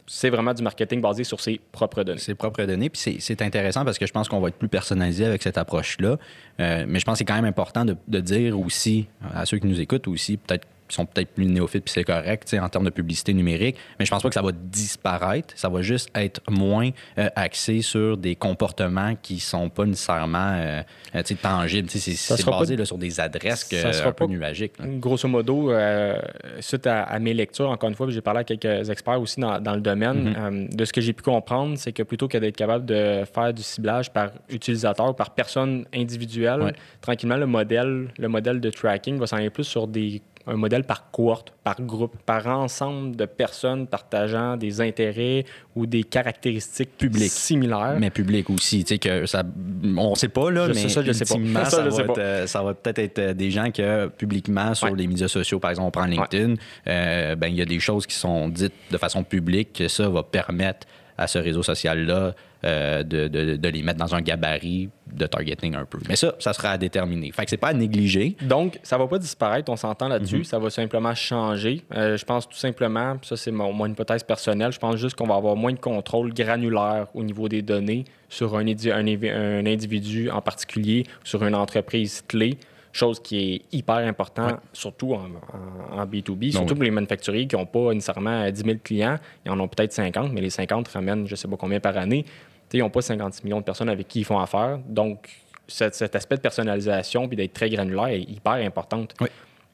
C'est 0.07 0.31
vraiment 0.31 0.53
du 0.53 0.63
marketing 0.63 1.01
basé 1.01 1.23
sur 1.23 1.41
ses 1.41 1.61
propres 1.71 2.03
données. 2.03 2.19
Ses 2.19 2.35
propres 2.35 2.65
données. 2.65 2.91
Puis 2.91 3.19
c'est 3.21 3.41
intéressant 3.41 3.85
parce 3.85 3.99
que 3.99 4.07
je 4.07 4.13
pense 4.13 4.29
qu'on 4.29 4.41
va 4.41 4.49
être 4.49 4.57
plus 4.57 4.69
personnalisé 4.69 5.25
avec 5.25 5.43
cette 5.43 5.59
approche-là. 5.59 6.19
Euh, 6.61 6.85
mais 6.89 6.99
je 6.99 7.05
pense 7.05 7.15
que 7.15 7.19
c'est 7.19 7.25
quand 7.25 7.37
même 7.37 7.45
important 7.45 7.85
de, 7.85 7.97
de, 8.09 8.21
dire 8.21 8.59
aussi 8.59 9.07
à 9.33 9.47
ceux 9.47 9.59
qui 9.59 9.69
nous 9.69 9.81
écoutent 9.81 10.09
aussi, 10.09 10.37
peut-être 10.37 10.67
sont 10.95 11.07
peut-être 11.07 11.31
plus 11.31 11.47
néophytes, 11.47 11.85
puis 11.85 11.93
c'est 11.93 12.05
correct 12.05 12.55
en 12.61 12.69
termes 12.69 12.85
de 12.85 12.91
publicité 12.91 13.33
numérique, 13.35 13.77
mais 13.99 14.05
je 14.05 14.11
pense 14.11 14.23
pas 14.23 14.29
que 14.29 14.35
ça 14.35 14.43
va 14.43 14.53
disparaître. 14.53 15.55
Ça 15.57 15.69
va 15.69 15.83
juste 15.83 16.11
être 16.15 16.41
moins 16.51 16.91
euh, 17.19 17.29
axé 17.37 17.83
sur 17.83 18.17
des 18.17 18.37
comportements 18.37 19.15
qui 19.21 19.41
sont 19.41 19.69
pas 19.69 19.87
nécessairement 19.87 20.57
euh, 20.57 20.83
euh 21.15 21.23
tangibles. 21.41 21.89
C'est 21.91 22.47
basé 22.47 22.85
sur 22.85 22.99
des 22.99 23.21
adresses 23.21 23.65
que, 23.65 23.77
ça 23.77 23.93
sera 23.93 24.11
un 24.11 24.13
peu 24.13 24.27
nuagiques. 24.27 24.75
Grosso 24.99 25.29
modo, 25.29 25.71
euh, 25.71 26.19
suite 26.61 26.87
à, 26.87 27.19
mes 27.19 27.35
lectures, 27.35 27.71
encore 27.71 27.89
une 27.89 27.95
fois, 27.95 28.09
j'ai 28.11 28.21
parlé 28.21 28.41
à 28.41 28.45
quelques 28.45 28.91
experts 28.91 29.21
aussi 29.21 29.41
dans, 29.41 29.75
le 29.75 29.81
domaine, 29.81 30.33
mm-hmm. 30.33 30.77
de 30.77 30.85
ce 30.85 30.93
que 30.93 31.01
j'ai 31.01 31.13
pu 31.13 31.23
comprendre, 31.23 31.77
c'est 31.79 31.93
que 31.93 32.03
plutôt 32.03 32.29
que 32.29 32.39
d'être 32.39 32.57
capable 32.57 32.85
de 32.85 33.25
faire 33.33 33.53
du 33.55 33.63
ciblage 33.63 34.13
par 34.13 34.31
utilisateur 34.51 35.11
ou 35.11 35.15
par 35.15 35.31
personne 35.31 35.87
individuelle, 35.95 36.75
tranquillement, 37.01 37.37
le 37.37 37.47
modèle, 37.47 38.09
le 38.19 38.29
modèle 38.29 38.61
de 38.61 38.71
tracking 38.71 39.19
va 39.19 39.27
s'en 39.27 39.37
aller 39.37 39.51
plus 39.51 39.65
sur 39.65 39.87
des 39.87 40.23
un 40.47 40.57
modèle 40.57 40.85
par 40.85 41.11
cohorte, 41.11 41.53
par 41.65 41.81
groupe, 41.81 42.17
par 42.27 42.47
ensemble 42.47 43.17
de 43.17 43.25
personnes 43.25 43.87
partageant 43.87 44.57
des 44.57 44.81
intérêts 44.81 45.45
ou 45.77 45.87
des 45.87 46.05
caractéristiques 46.05 46.97
publiques 46.97 47.31
similaires. 47.31 47.97
Mais 47.99 48.11
publiques 48.11 48.51
aussi, 48.51 48.85
tu 48.85 48.95
sais 48.95 48.99
que 48.99 49.27
ça, 49.27 49.43
on 49.97 50.15
sait 50.15 50.29
pas 50.29 50.51
là, 50.51 50.69
mais 50.69 50.89
ça, 50.89 51.03
je 51.03 51.13
sais 51.13 51.25
pas. 51.25 51.65
Ça, 51.65 51.83
va 51.83 52.05
euh, 52.19 52.47
ça, 52.47 52.63
va 52.63 52.75
peut-être 52.75 52.99
être 52.99 53.19
euh, 53.19 53.35
des 53.35 53.51
gens 53.51 53.71
que 53.71 54.09
publiquement 54.09 54.75
sur 54.75 54.95
les 54.95 55.07
médias 55.07 55.29
sociaux, 55.29 55.59
par 55.59 55.71
exemple, 55.71 55.89
on 55.89 55.91
prend 55.91 56.07
LinkedIn, 56.07 56.55
euh, 56.89 57.37
ben 57.37 57.49
il 57.49 57.57
y 57.57 57.63
a 57.63 57.67
des 57.67 57.81
choses 57.81 58.07
qui 58.07 58.17
sont 58.17 58.49
dites 58.49 58.75
de 58.91 58.99
façon 58.99 59.25
publique 59.25 59.73
que 59.73 59.89
ça 59.89 60.09
va 60.09 60.23
permettre 60.23 60.87
à 61.17 61.27
ce 61.27 61.39
réseau 61.39 61.63
social-là 61.63 62.35
euh, 62.65 63.03
de, 63.03 63.27
de, 63.29 63.69
les 63.69 63.83
mettre 63.83 63.99
dans 63.99 64.15
un 64.15 64.21
gabarit 64.21 64.89
de 65.13 65.27
targeting 65.27 65.75
un 65.75 65.85
peu. 65.85 65.99
Mais 66.09 66.17
ça, 66.17 66.35
ça 66.39 66.53
sera 66.53 66.71
à 66.71 66.79
déterminer. 66.79 67.33
Fait 67.33 67.45
que 67.45 67.51
c'est 67.51 67.57
pas 67.57 67.69
à 67.69 67.73
négliger. 67.73 68.37
Donc, 68.41 68.79
ça 68.83 68.97
va 68.99 69.07
pas 69.07 69.19
disparaître, 69.19 69.71
on 69.71 69.77
s'entend 69.77 70.09
là-dessus. 70.09 70.39
Mhm. 70.39 70.45
Ça 70.45 70.59
va 70.59 70.71
simplement 70.71 71.15
changer. 71.15 71.83
Euh, 71.95 72.17
je 72.17 72.25
pense 72.25 72.49
tout 72.49 72.57
simplement, 72.57 73.17
ça 73.23 73.37
c'est 73.37 73.51
mon, 73.51 73.73
mon, 73.73 73.87
hypothèse 73.87 74.23
personnelle, 74.23 74.73
je 74.73 74.79
pense 74.79 74.97
juste 74.97 75.17
qu'on 75.17 75.27
va 75.27 75.35
avoir 75.35 75.57
moins 75.57 75.73
de 75.73 75.79
contrôle 75.79 76.33
granulaire 76.33 77.09
au 77.15 77.25
niveau 77.25 77.49
des 77.49 77.63
données 77.63 78.05
sur 78.29 78.57
un, 78.57 78.65
un, 78.65 79.07
un 79.07 79.67
individu 79.67 80.31
en 80.31 80.41
particulier, 80.41 81.05
sur 81.25 81.45
une 81.45 81.55
entreprise 81.55 82.23
clé 82.27 82.59
chose 82.93 83.21
qui 83.21 83.55
est 83.55 83.77
hyper 83.77 83.97
important, 83.97 84.59
surtout 84.73 85.15
en, 85.15 86.07
B2B, 86.07 86.53
surtout 86.53 86.75
pour 86.75 86.85
les 86.85 86.91
manufacturiers 86.91 87.47
qui 87.47 87.57
n'ont 87.57 87.67
pas 87.67 87.93
nécessairement 87.95 88.49
10 88.49 88.63
000 88.63 88.79
clients, 88.85 89.17
ils 89.45 89.51
en 89.51 89.59
ont 89.59 89.69
peut-être 89.69 89.93
50, 89.93 90.33
mais 90.33 90.41
les 90.41 90.51
50 90.51 90.89
ramènent 90.89 91.27
je 91.27 91.33
ne 91.33 91.37
sais 91.37 91.49
pas 91.49 91.57
combien 91.57 91.81
par 91.81 91.97
année. 91.97 92.25
Ils 92.79 92.81
n'ont 92.81 92.91
pas 92.91 93.03
56 93.03 93.45
millions 93.45 93.61
de 93.61 93.65
personnes 93.65 93.89
avec 93.89 94.09
qui 94.09 94.21
ils 94.21 94.25
font 94.25 94.39
affaire. 94.39 94.79
Donc, 94.87 95.29
cet, 95.69 96.15
aspect 96.15 96.37
de 96.37 96.41
personnalisation 96.41 97.29
puis 97.29 97.37
d'être 97.37 97.53
très 97.53 97.71
granulaire 97.71 98.09
est 98.09 98.23
hyper 98.23 98.55
important. 98.55 99.07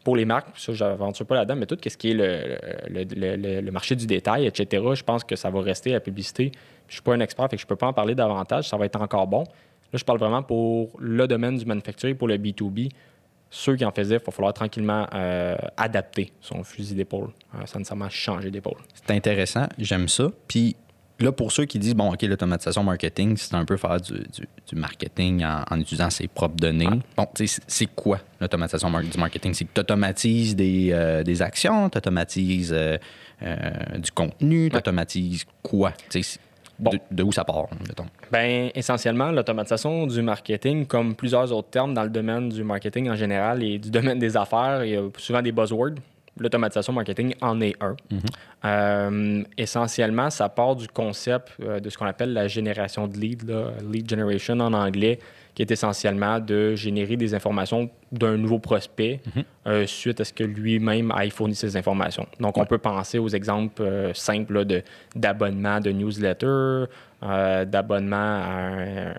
Pour 0.04 0.16
les 0.16 0.24
marques, 0.24 0.48
ça, 0.56 0.72
je 0.72 0.84
n'aventure 0.84 1.26
pas 1.26 1.34
là-dedans, 1.34 1.56
mais 1.56 1.66
tout 1.66 1.76
ce 1.86 1.96
qui 1.96 2.12
est 2.12 2.14
le, 2.14 3.70
marché 3.70 3.94
du 3.96 4.06
détail, 4.06 4.46
etc., 4.46 4.82
je 4.94 5.02
pense 5.02 5.24
que 5.24 5.36
ça 5.36 5.50
va 5.50 5.60
rester 5.60 5.90
la 5.90 6.00
publicité. 6.00 6.52
Je 6.86 6.92
ne 6.92 6.92
suis 6.92 7.02
pas 7.02 7.14
un 7.14 7.20
expert, 7.20 7.48
fait 7.50 7.56
que 7.56 7.60
je 7.60 7.66
ne 7.66 7.68
peux 7.68 7.76
pas 7.76 7.88
en 7.88 7.92
parler 7.92 8.14
davantage. 8.14 8.68
Ça 8.68 8.76
va 8.76 8.86
être 8.86 9.00
encore 9.00 9.26
bon. 9.26 9.44
Là, 9.92 9.98
je 9.98 10.04
parle 10.04 10.18
vraiment 10.18 10.42
pour 10.42 10.90
le 10.98 11.26
domaine 11.26 11.56
du 11.56 11.64
manufacturier, 11.64 12.14
pour 12.14 12.28
le 12.28 12.36
B2B. 12.36 12.90
Ceux 13.50 13.76
qui 13.76 13.84
en 13.84 13.90
faisaient, 13.90 14.16
il 14.16 14.24
va 14.24 14.32
falloir 14.32 14.52
tranquillement 14.52 15.06
euh, 15.14 15.56
adapter 15.76 16.32
son 16.40 16.62
fusil 16.62 16.94
d'épaule, 16.94 17.30
euh, 17.54 17.64
sans 17.64 17.78
nécessairement 17.78 18.10
changer 18.10 18.50
d'épaule. 18.50 18.76
C'est 18.94 19.14
intéressant, 19.14 19.66
j'aime 19.78 20.08
ça. 20.08 20.30
Puis 20.46 20.76
là, 21.18 21.32
pour 21.32 21.52
ceux 21.52 21.64
qui 21.64 21.78
disent, 21.78 21.94
bon, 21.94 22.12
OK, 22.12 22.22
l'automatisation 22.22 22.82
marketing, 22.82 23.36
c'est 23.36 23.54
un 23.54 23.64
peu 23.64 23.76
faire 23.76 24.00
du, 24.00 24.74
marketing 24.74 25.44
en, 25.44 25.80
utilisant 25.80 26.10
ses 26.10 26.28
propres 26.28 26.56
données. 26.56 26.88
Bon, 27.16 27.26
c'est 27.66 27.94
quoi 27.94 28.20
l'automatisation 28.40 28.90
du 29.00 29.18
marketing? 29.18 29.54
C'est 29.54 29.64
que 29.64 29.72
tu 29.74 29.80
automatises 29.80 30.54
des, 30.56 30.90
euh, 30.92 31.22
des 31.22 31.42
actions, 31.42 31.90
tu 31.90 31.98
automatises 31.98 32.74
du 33.98 34.10
contenu, 34.12 34.70
tu 34.70 34.76
automatises 34.76 35.44
quoi? 35.62 35.92
de, 36.78 37.22
où 37.22 37.32
ça 37.32 37.44
part, 37.44 37.66
mettons? 37.86 38.06
Bien, 38.32 38.70
essentiellement, 38.74 39.30
l'automatisation 39.30 40.06
du 40.06 40.22
marketing, 40.22 40.86
comme 40.86 41.14
plusieurs 41.14 41.52
autres 41.52 41.70
termes 41.70 41.94
dans 41.94 42.04
le 42.04 42.10
domaine 42.10 42.48
du 42.48 42.62
marketing 42.62 43.10
en 43.10 43.16
général 43.16 43.62
et 43.62 43.78
du 43.78 43.90
domaine 43.90 44.18
des 44.18 44.36
affaires, 44.36 44.84
il 44.84 44.90
y 44.90 44.96
a 44.96 45.02
souvent 45.16 45.42
des 45.42 45.52
buzzwords. 45.52 45.96
L'automatisation 46.38 46.92
marketing 46.92 47.34
en 47.40 47.60
est 47.60 47.74
un. 47.80 47.96
Mm-hmm. 48.12 48.30
Euh, 48.64 49.42
essentiellement, 49.56 50.30
ça 50.30 50.48
part 50.48 50.74
du 50.74 50.88
concept 50.88 51.52
euh, 51.62 51.78
de 51.78 51.90
ce 51.90 51.96
qu'on 51.96 52.06
appelle 52.06 52.32
la 52.32 52.48
génération 52.48 53.06
de 53.06 53.16
lead, 53.16 53.54
lead 53.88 54.10
generation 54.10 54.58
en 54.58 54.72
anglais, 54.72 55.20
qui 55.54 55.62
est 55.62 55.70
essentiellement 55.70 56.40
de 56.40 56.74
générer 56.74 57.16
des 57.16 57.34
informations 57.34 57.90
d'un 58.10 58.36
nouveau 58.36 58.58
prospect 58.58 59.20
mhm. 59.34 59.44
euh, 59.66 59.86
suite 59.86 60.20
à 60.20 60.24
ce 60.24 60.32
que 60.32 60.44
lui-même 60.44 61.10
aille 61.12 61.30
fournir 61.30 61.56
ces 61.56 61.76
informations. 61.76 62.26
Donc, 62.40 62.58
on 62.58 62.64
peut 62.64 62.78
penser 62.78 63.18
aux 63.18 63.28
exemples 63.28 64.10
simples 64.14 64.64
d'abonnement 65.14 65.80
de, 65.80 65.90
newsletter, 65.90 66.86
euh, 67.24 67.64
d'abonnement 67.64 68.16
à 68.16 69.14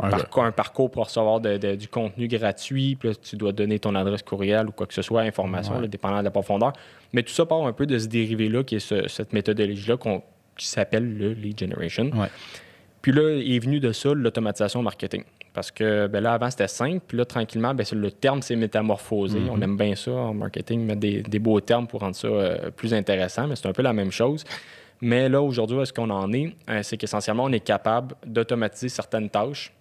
un, 0.00 0.52
parcours, 0.52 0.90
pour 0.92 1.06
recevoir 1.06 1.40
du 1.40 1.88
contenu 1.88 2.28
gratuit, 2.28 2.94
puis 2.94 3.16
tu 3.16 3.34
dois 3.34 3.50
donner 3.50 3.80
ton 3.80 3.96
adresse 3.96 4.22
courriel 4.22 4.68
ou 4.68 4.70
quoi 4.70 4.86
que 4.86 4.94
ce 4.94 5.02
soit, 5.02 5.22
information, 5.22 5.80
dépendant 5.80 6.18
de 6.18 6.24
la 6.24 6.30
profondeur. 6.30 6.72
Mais 7.12 7.24
tout 7.24 7.32
ça 7.32 7.44
part 7.44 7.66
un 7.66 7.72
peu 7.72 7.86
de 7.86 7.98
ce 7.98 8.06
dérivé-là, 8.06 8.55
qui 8.62 8.76
est 8.76 9.08
cette 9.08 9.32
méthodologie-là 9.32 9.96
qui 10.56 10.66
s'appelle 10.66 11.16
le 11.16 11.32
lead 11.32 11.58
generation. 11.58 12.10
Puis 13.02 13.12
là, 13.12 13.22
est 13.22 13.58
venu 13.58 13.78
de 13.78 13.92
ça 13.92 14.12
l'automatisation 14.14 14.82
marketing. 14.82 15.22
Parce 15.56 15.70
que 15.70 16.06
ben 16.06 16.22
là, 16.22 16.34
avant, 16.34 16.50
c'était 16.50 16.68
simple. 16.68 17.00
Puis 17.08 17.16
là, 17.16 17.24
tranquillement, 17.24 17.72
ben, 17.72 17.86
le 17.90 18.10
terme 18.10 18.42
s'est 18.42 18.56
métamorphosé. 18.56 19.38
Mm-hmm. 19.38 19.50
On 19.50 19.60
aime 19.62 19.76
bien 19.78 19.94
ça 19.94 20.10
en 20.10 20.34
marketing, 20.34 20.84
mettre 20.84 21.00
des, 21.00 21.38
beaux 21.38 21.58
termes 21.60 21.86
pour 21.86 22.00
rendre 22.00 22.14
ça 22.14 22.28
euh, 22.28 22.70
plus 22.70 22.92
intéressant, 22.92 23.46
mais 23.46 23.56
c'est 23.56 23.66
un 23.66 23.72
peu 23.72 23.80
la 23.80 23.94
même 23.94 24.10
chose. 24.10 24.44
Mais 25.00 25.30
là, 25.30 25.40
aujourd'hui, 25.40 25.78
est-ce 25.78 25.94
qu'on 25.94 26.10
en 26.10 26.30
est? 26.34 26.54
Euh, 26.68 26.82
c'est 26.82 26.98
qu'essentiellement, 26.98 27.44
on 27.44 27.52
est 27.52 27.64
capable 27.64 28.16
d'automatiser 28.26 28.90
certaines 28.90 29.30
tâches, 29.30 29.72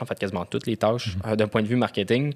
en 0.00 0.04
fait, 0.04 0.16
quasiment 0.16 0.44
toutes 0.44 0.68
les 0.68 0.76
tâches, 0.76 1.16
mm-hmm. 1.16 1.32
euh, 1.32 1.36
d'un 1.36 1.48
point 1.48 1.62
de 1.62 1.66
vue 1.66 1.76
marketing, 1.76 2.32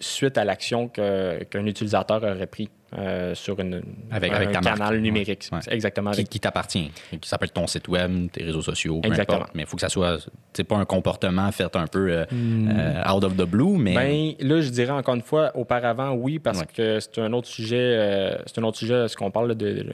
suite 0.00 0.38
à 0.38 0.44
l'action 0.44 0.88
qu'un 0.88 1.66
utilisateur 1.66 2.20
aurait 2.24 2.46
pris. 2.48 2.68
Euh, 2.98 3.36
sur 3.36 3.60
une, 3.60 3.82
avec, 4.10 4.32
un 4.32 4.46
canal 4.46 4.98
numérique. 4.98 5.48
Exactement. 5.68 6.10
Qui, 6.10 6.40
t'appartient. 6.40 6.90
Qui 7.20 7.28
s'appelle 7.28 7.52
ton 7.52 7.68
site 7.68 7.86
web, 7.86 8.28
tes 8.32 8.42
réseaux 8.42 8.62
sociaux, 8.62 9.00
Exactement. 9.04 9.46
Mais 9.54 9.62
il 9.62 9.66
faut 9.66 9.76
que 9.76 9.80
ça 9.80 9.88
soit, 9.88 10.18
c'est 10.52 10.64
pas 10.64 10.74
un 10.74 10.84
comportement 10.84 11.52
fait 11.52 11.76
un 11.76 11.86
peu 11.86 12.10
euh, 12.10 12.24
hmm. 12.32 12.68
euh, 12.68 13.12
out 13.12 13.22
of 13.22 13.36
the 13.36 13.44
blue, 13.44 13.78
mais. 13.78 13.94
Ben, 13.94 14.32
là, 14.40 14.60
je 14.60 14.70
dirais 14.70 14.90
encore 14.90 15.14
une 15.14 15.22
fois, 15.22 15.52
auparavant, 15.54 16.14
oui, 16.14 16.40
parce 16.40 16.64
que 16.64 16.98
c'est 16.98 17.18
un 17.20 17.32
autre 17.32 17.46
sujet, 17.46 18.36
c'est 18.46 18.58
un 18.58 18.64
autre 18.64 18.78
sujet, 18.78 19.06
ce 19.06 19.16
qu'on 19.16 19.30
parle 19.30 19.54
de, 19.54 19.86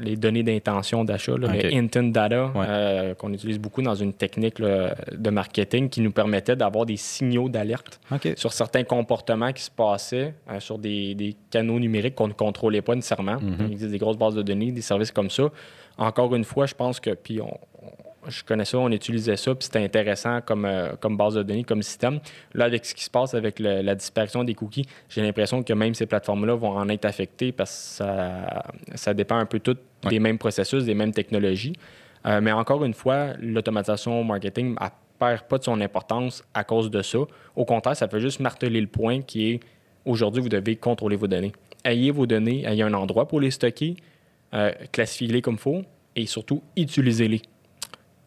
les 0.00 0.16
données 0.16 0.42
d'intention 0.42 1.04
d'achat, 1.04 1.34
les 1.36 1.76
intent 1.76 2.02
data, 2.04 3.14
qu'on 3.18 3.32
utilise 3.34 3.58
beaucoup 3.58 3.82
dans 3.82 3.94
une 3.94 4.14
technique 4.14 4.58
de 4.58 5.30
marketing 5.30 5.90
qui 5.90 6.00
nous 6.00 6.12
permettait 6.12 6.56
d'avoir 6.56 6.86
des 6.86 6.96
signaux 6.96 7.50
d'alerte 7.50 8.00
sur 8.36 8.54
certains 8.54 8.84
comportements 8.84 9.52
qui 9.52 9.64
se 9.64 9.70
passaient 9.70 10.34
sur 10.60 10.78
des, 10.78 11.14
des 11.14 11.36
canaux 11.50 11.78
numériques 11.78 12.21
qu'on 12.22 12.28
ne 12.28 12.32
contrôlait 12.32 12.82
pas 12.82 12.94
nécessairement. 12.94 13.40
Mhm. 13.40 13.56
Il 13.60 13.72
existe 13.72 13.90
des 13.90 13.98
grosses 13.98 14.16
bases 14.16 14.34
de 14.34 14.42
données, 14.42 14.72
des 14.72 14.82
services 14.82 15.10
comme 15.10 15.30
ça. 15.30 15.44
Encore 15.98 16.34
une 16.34 16.44
fois, 16.44 16.66
je 16.66 16.74
pense 16.74 17.00
que, 17.00 17.10
puis 17.10 17.40
je 18.28 18.44
connais 18.44 18.64
ça, 18.64 18.78
on 18.78 18.90
utilisait 18.90 19.36
ça, 19.36 19.54
puis 19.54 19.64
c'était 19.64 19.82
intéressant 19.82 20.40
comme, 20.40 20.64
euh, 20.64 20.92
comme 21.00 21.16
base 21.16 21.34
de 21.34 21.42
données, 21.42 21.64
comme 21.64 21.82
système. 21.82 22.20
Là, 22.54 22.66
avec 22.66 22.84
ce 22.84 22.94
qui 22.94 23.04
se 23.04 23.10
passe 23.10 23.34
avec 23.34 23.58
la 23.58 23.94
disparition 23.94 24.44
des 24.44 24.54
cookies, 24.54 24.86
j'ai 25.08 25.22
l'impression 25.22 25.62
que 25.62 25.72
même 25.72 25.94
ces 25.94 26.06
plateformes-là 26.06 26.54
vont 26.54 26.76
en 26.76 26.88
être 26.88 27.04
affectées 27.04 27.52
parce 27.52 27.70
que 27.70 28.04
ça, 28.04 28.64
ça 28.94 29.14
dépend 29.14 29.36
un 29.36 29.46
peu 29.46 29.58
tout 29.58 29.76
des 30.08 30.18
mêmes 30.18 30.38
processus, 30.38 30.84
des 30.84 30.94
mêmes 30.94 31.12
technologies. 31.12 31.74
Euh, 32.26 32.40
mais 32.40 32.52
encore 32.52 32.84
une 32.84 32.94
fois, 32.94 33.32
l'automatisation 33.40 34.22
marketing 34.22 34.70
ne 34.70 34.88
perd 35.18 35.42
pas 35.42 35.58
de 35.58 35.64
son 35.64 35.80
importance 35.80 36.44
à 36.54 36.64
cause 36.64 36.90
de 36.90 37.02
ça. 37.02 37.18
Au 37.56 37.64
contraire, 37.64 37.96
ça 37.96 38.08
fait 38.08 38.20
juste 38.20 38.40
marteler 38.40 38.80
le 38.80 38.86
point 38.86 39.22
qui 39.22 39.52
est 39.52 39.60
aujourd'hui, 40.04 40.42
vous 40.42 40.48
devez 40.48 40.76
contrôler 40.76 41.16
vos 41.16 41.28
données 41.28 41.52
ayez 41.84 42.10
vos 42.10 42.26
données, 42.26 42.64
ayez 42.66 42.82
un 42.82 42.94
endroit 42.94 43.28
pour 43.28 43.40
les 43.40 43.50
stocker, 43.50 43.96
euh, 44.54 44.72
classifiez-les 44.92 45.42
comme 45.42 45.54
il 45.54 45.60
faut 45.60 45.82
et 46.16 46.26
surtout 46.26 46.62
utilisez-les. 46.76 47.42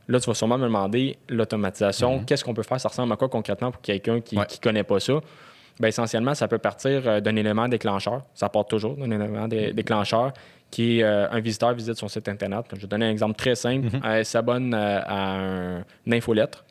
Là, 0.07 0.19
tu 0.19 0.27
vas 0.27 0.33
sûrement 0.33 0.57
me 0.57 0.65
demander 0.65 1.17
l'automatisation. 1.29 2.17
Mm-hmm. 2.17 2.25
Qu'est-ce 2.25 2.43
qu'on 2.43 2.53
peut 2.53 2.63
faire? 2.63 2.79
Ça 2.79 2.89
ressemble 2.89 3.11
à 3.13 3.15
quoi 3.15 3.27
concrètement 3.27 3.71
pour 3.71 3.81
quelqu'un 3.81 4.21
qui 4.21 4.37
ne 4.37 4.43
connaît 4.61 4.83
pas 4.83 4.99
ça? 4.99 5.19
Bien, 5.79 5.89
essentiellement, 5.89 6.35
ça 6.35 6.47
peut 6.47 6.57
partir 6.57 7.07
euh, 7.07 7.19
d'un 7.19 7.35
élément 7.35 7.67
déclencheur. 7.67 8.21
Ça 8.33 8.49
part 8.49 8.65
toujours 8.65 8.95
d'un 8.95 9.09
élément 9.11 9.47
déclencheur 9.47 10.31
qui 10.71 10.99
est 10.99 11.03
euh, 11.03 11.29
un 11.29 11.39
visiteur 11.39 11.73
visite 11.73 11.95
son 11.95 12.07
site 12.07 12.27
Internet. 12.27 12.65
Je 12.73 12.81
vais 12.81 12.87
donner 12.87 13.05
un 13.05 13.11
exemple 13.11 13.35
très 13.35 13.55
simple. 13.55 13.87
Elle 14.03 14.21
mm-hmm. 14.21 14.23
s'abonne 14.23 14.73
à 14.73 15.35
un, 15.35 15.83
une 16.05 16.13
infolettre. 16.13 16.63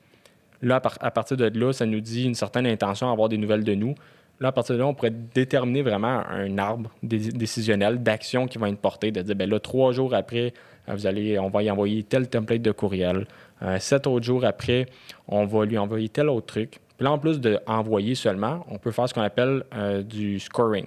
Là, 0.62 0.80
à 1.00 1.10
partir 1.10 1.36
de 1.36 1.50
là, 1.58 1.72
ça 1.72 1.84
nous 1.84 2.00
dit 2.00 2.24
une 2.24 2.34
certaine 2.34 2.66
intention 2.66 3.10
d'avoir 3.10 3.28
des 3.28 3.36
nouvelles 3.36 3.64
de 3.64 3.74
nous. 3.74 3.94
Là, 4.40 4.48
à 4.48 4.52
partir 4.52 4.74
de 4.74 4.80
là, 4.80 4.86
on 4.86 4.94
pourrait 4.94 5.12
déterminer 5.12 5.82
vraiment 5.82 6.22
un 6.28 6.58
arbre 6.58 6.90
décisionnel 7.02 8.02
d'action 8.02 8.46
qui 8.46 8.58
va 8.58 8.68
être 8.68 8.78
porté, 8.78 9.12
de 9.12 9.22
dire, 9.22 9.36
ben 9.36 9.48
là, 9.48 9.60
trois 9.60 9.92
jours 9.92 10.14
après, 10.14 10.52
euh, 10.88 10.94
vous 10.94 11.06
allez, 11.06 11.38
on 11.38 11.50
va 11.50 11.62
y 11.62 11.70
envoyer 11.70 12.02
tel 12.02 12.28
template 12.28 12.62
de 12.62 12.72
courriel. 12.72 13.26
Euh, 13.62 13.78
sept 13.78 14.06
autres 14.06 14.24
jours 14.24 14.44
après, 14.44 14.86
on 15.28 15.46
va 15.46 15.64
lui 15.64 15.78
envoyer 15.78 16.08
tel 16.08 16.28
autre 16.28 16.46
truc. 16.46 16.80
Puis 16.96 17.04
là, 17.04 17.10
en 17.10 17.18
plus 17.18 17.40
d'envoyer 17.40 18.14
seulement, 18.14 18.64
on 18.70 18.78
peut 18.78 18.92
faire 18.92 19.08
ce 19.08 19.14
qu'on 19.14 19.22
appelle 19.22 19.64
euh, 19.74 20.02
du 20.02 20.38
scoring. 20.38 20.86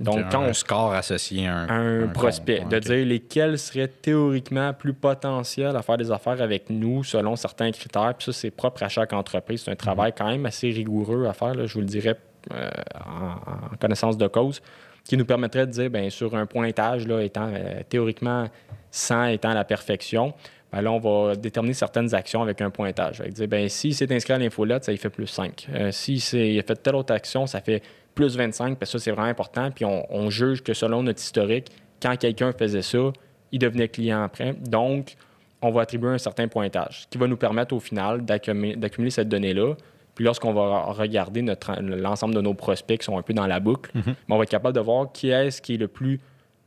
Donc, 0.00 0.18
quand 0.32 0.42
un 0.42 0.52
score 0.52 0.92
associé 0.92 1.46
à 1.46 1.58
un, 1.58 2.04
un, 2.04 2.08
prospect, 2.08 2.64
de 2.68 2.78
dire 2.80 3.06
lesquels 3.06 3.56
seraient 3.56 3.86
théoriquement 3.86 4.72
plus 4.72 4.94
potentiels 4.94 5.76
à 5.76 5.82
faire 5.82 5.96
des 5.96 6.10
affaires 6.10 6.42
avec 6.42 6.70
nous 6.70 7.04
selon 7.04 7.36
certains 7.36 7.70
critères. 7.70 8.14
Puis 8.18 8.26
ça, 8.26 8.32
c'est 8.32 8.50
propre 8.50 8.82
à 8.82 8.88
chaque 8.88 9.12
entreprise. 9.12 9.62
C'est 9.64 9.70
un 9.70 9.76
travail 9.76 10.12
quand 10.16 10.26
même 10.26 10.44
assez 10.44 10.70
rigoureux 10.70 11.26
à 11.26 11.32
faire. 11.32 11.54
je 11.66 11.72
vous 11.72 11.80
le 11.80 11.86
dirais 11.86 12.16
euh, 12.52 12.68
en, 13.04 13.76
connaissance 13.76 14.16
de 14.16 14.26
cause, 14.26 14.60
qui 15.04 15.16
nous 15.16 15.24
permettrait 15.24 15.66
de 15.66 15.72
dire, 15.72 15.90
bien, 15.90 16.10
sur 16.10 16.34
un 16.34 16.46
pointage, 16.46 17.06
là, 17.06 17.20
étant 17.20 17.50
euh, 17.52 17.80
théoriquement 17.88 18.46
100 18.90 19.26
étant 19.26 19.54
la 19.54 19.64
perfection, 19.64 20.34
bien, 20.72 20.82
là, 20.82 20.92
on 20.92 20.98
va 20.98 21.34
déterminer 21.34 21.74
certaines 21.74 22.14
actions 22.14 22.42
avec 22.42 22.60
un 22.60 22.70
pointage. 22.70 23.20
Avec 23.20 23.32
dire, 23.32 23.48
bien, 23.48 23.68
si 23.68 23.92
c'est 23.92 24.10
inscrit 24.12 24.34
à 24.34 24.38
l'infolette, 24.38 24.84
ça 24.84 24.92
y 24.92 24.96
fait 24.96 25.10
plus 25.10 25.26
5. 25.26 25.68
Euh, 25.72 25.90
si 25.92 26.16
il 26.16 26.58
a 26.58 26.62
fait 26.62 26.76
telle 26.76 26.96
autre 26.96 27.12
action, 27.12 27.46
ça 27.46 27.60
fait 27.60 27.82
plus 28.14 28.36
25, 28.36 28.78
parce 28.78 28.92
que 28.92 28.98
ça, 28.98 29.04
c'est 29.04 29.10
vraiment 29.12 29.28
important. 29.28 29.70
Puis 29.70 29.84
on, 29.84 30.30
juge 30.30 30.62
que 30.62 30.74
selon 30.74 31.02
notre 31.02 31.20
historique, 31.20 31.70
quand 32.02 32.16
quelqu'un 32.16 32.52
faisait 32.52 32.82
ça, 32.82 33.12
il 33.52 33.58
devenait 33.58 33.88
client 33.88 34.22
après. 34.24 34.54
Donc, 34.54 35.14
on 35.62 35.70
va 35.70 35.82
attribuer 35.82 36.10
un 36.10 36.18
certain 36.18 36.48
pointage, 36.48 37.06
qui 37.10 37.18
va 37.18 37.26
nous 37.26 37.36
permettre 37.36 37.74
au 37.74 37.80
final 37.80 38.24
d'accumuler 38.24 39.10
cette 39.10 39.28
donnée-là, 39.28 39.74
puis 40.18 40.24
lorsqu'on 40.24 40.52
va 40.52 40.86
regarder 40.86 41.44
l'ensemble 41.78 42.34
de 42.34 42.40
nos 42.40 42.52
prospects 42.52 42.98
qui 42.98 43.04
sont 43.04 43.16
un 43.16 43.22
peu 43.22 43.32
dans 43.34 43.46
la 43.46 43.60
boucle, 43.60 43.92
mhm. 43.94 44.02
ben, 44.04 44.14
on 44.30 44.36
va 44.36 44.42
être 44.42 44.50
capable 44.50 44.74
de 44.74 44.80
voir 44.80 45.12
qui 45.12 45.30
est-ce 45.30 45.62
qui 45.62 45.74
est 45.74 45.76
le 45.76 45.86
plus 45.86 46.18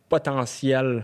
potentiel 0.08 1.04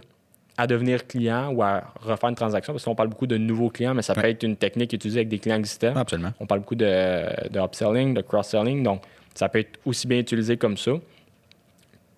à 0.57 0.65
devenir 0.65 1.07
client 1.07 1.51
ou 1.51 1.61
à 1.61 1.93
refaire 1.99 2.29
une 2.29 2.35
transaction. 2.35 2.71
Parce 2.71 2.85
qu'on 2.85 2.95
parle 2.95 3.09
beaucoup 3.09 3.27
de 3.27 3.35
nouveaux 3.35 3.69
clients, 3.69 3.93
mais 3.93 4.01
ça 4.01 4.13
peut 4.13 4.23
être 4.23 4.43
une 4.43 4.55
technique 4.55 4.93
utilisée 4.93 5.19
avec 5.19 5.27
des 5.27 5.39
clients 5.39 5.57
existants. 5.57 5.93
Absolument. 5.93 6.31
On 6.39 6.45
parle 6.45 6.61
beaucoup 6.61 6.75
de, 6.75 7.49
de 7.49 7.59
upselling, 7.59 8.13
de 8.13 8.21
cross-selling. 8.21 8.81
Donc, 8.81 9.01
ça 9.35 9.49
peut 9.49 9.59
être 9.59 9.77
aussi 9.85 10.07
bien 10.07 10.19
utilisé 10.19 10.55
comme 10.55 10.77
ça. 10.77 10.93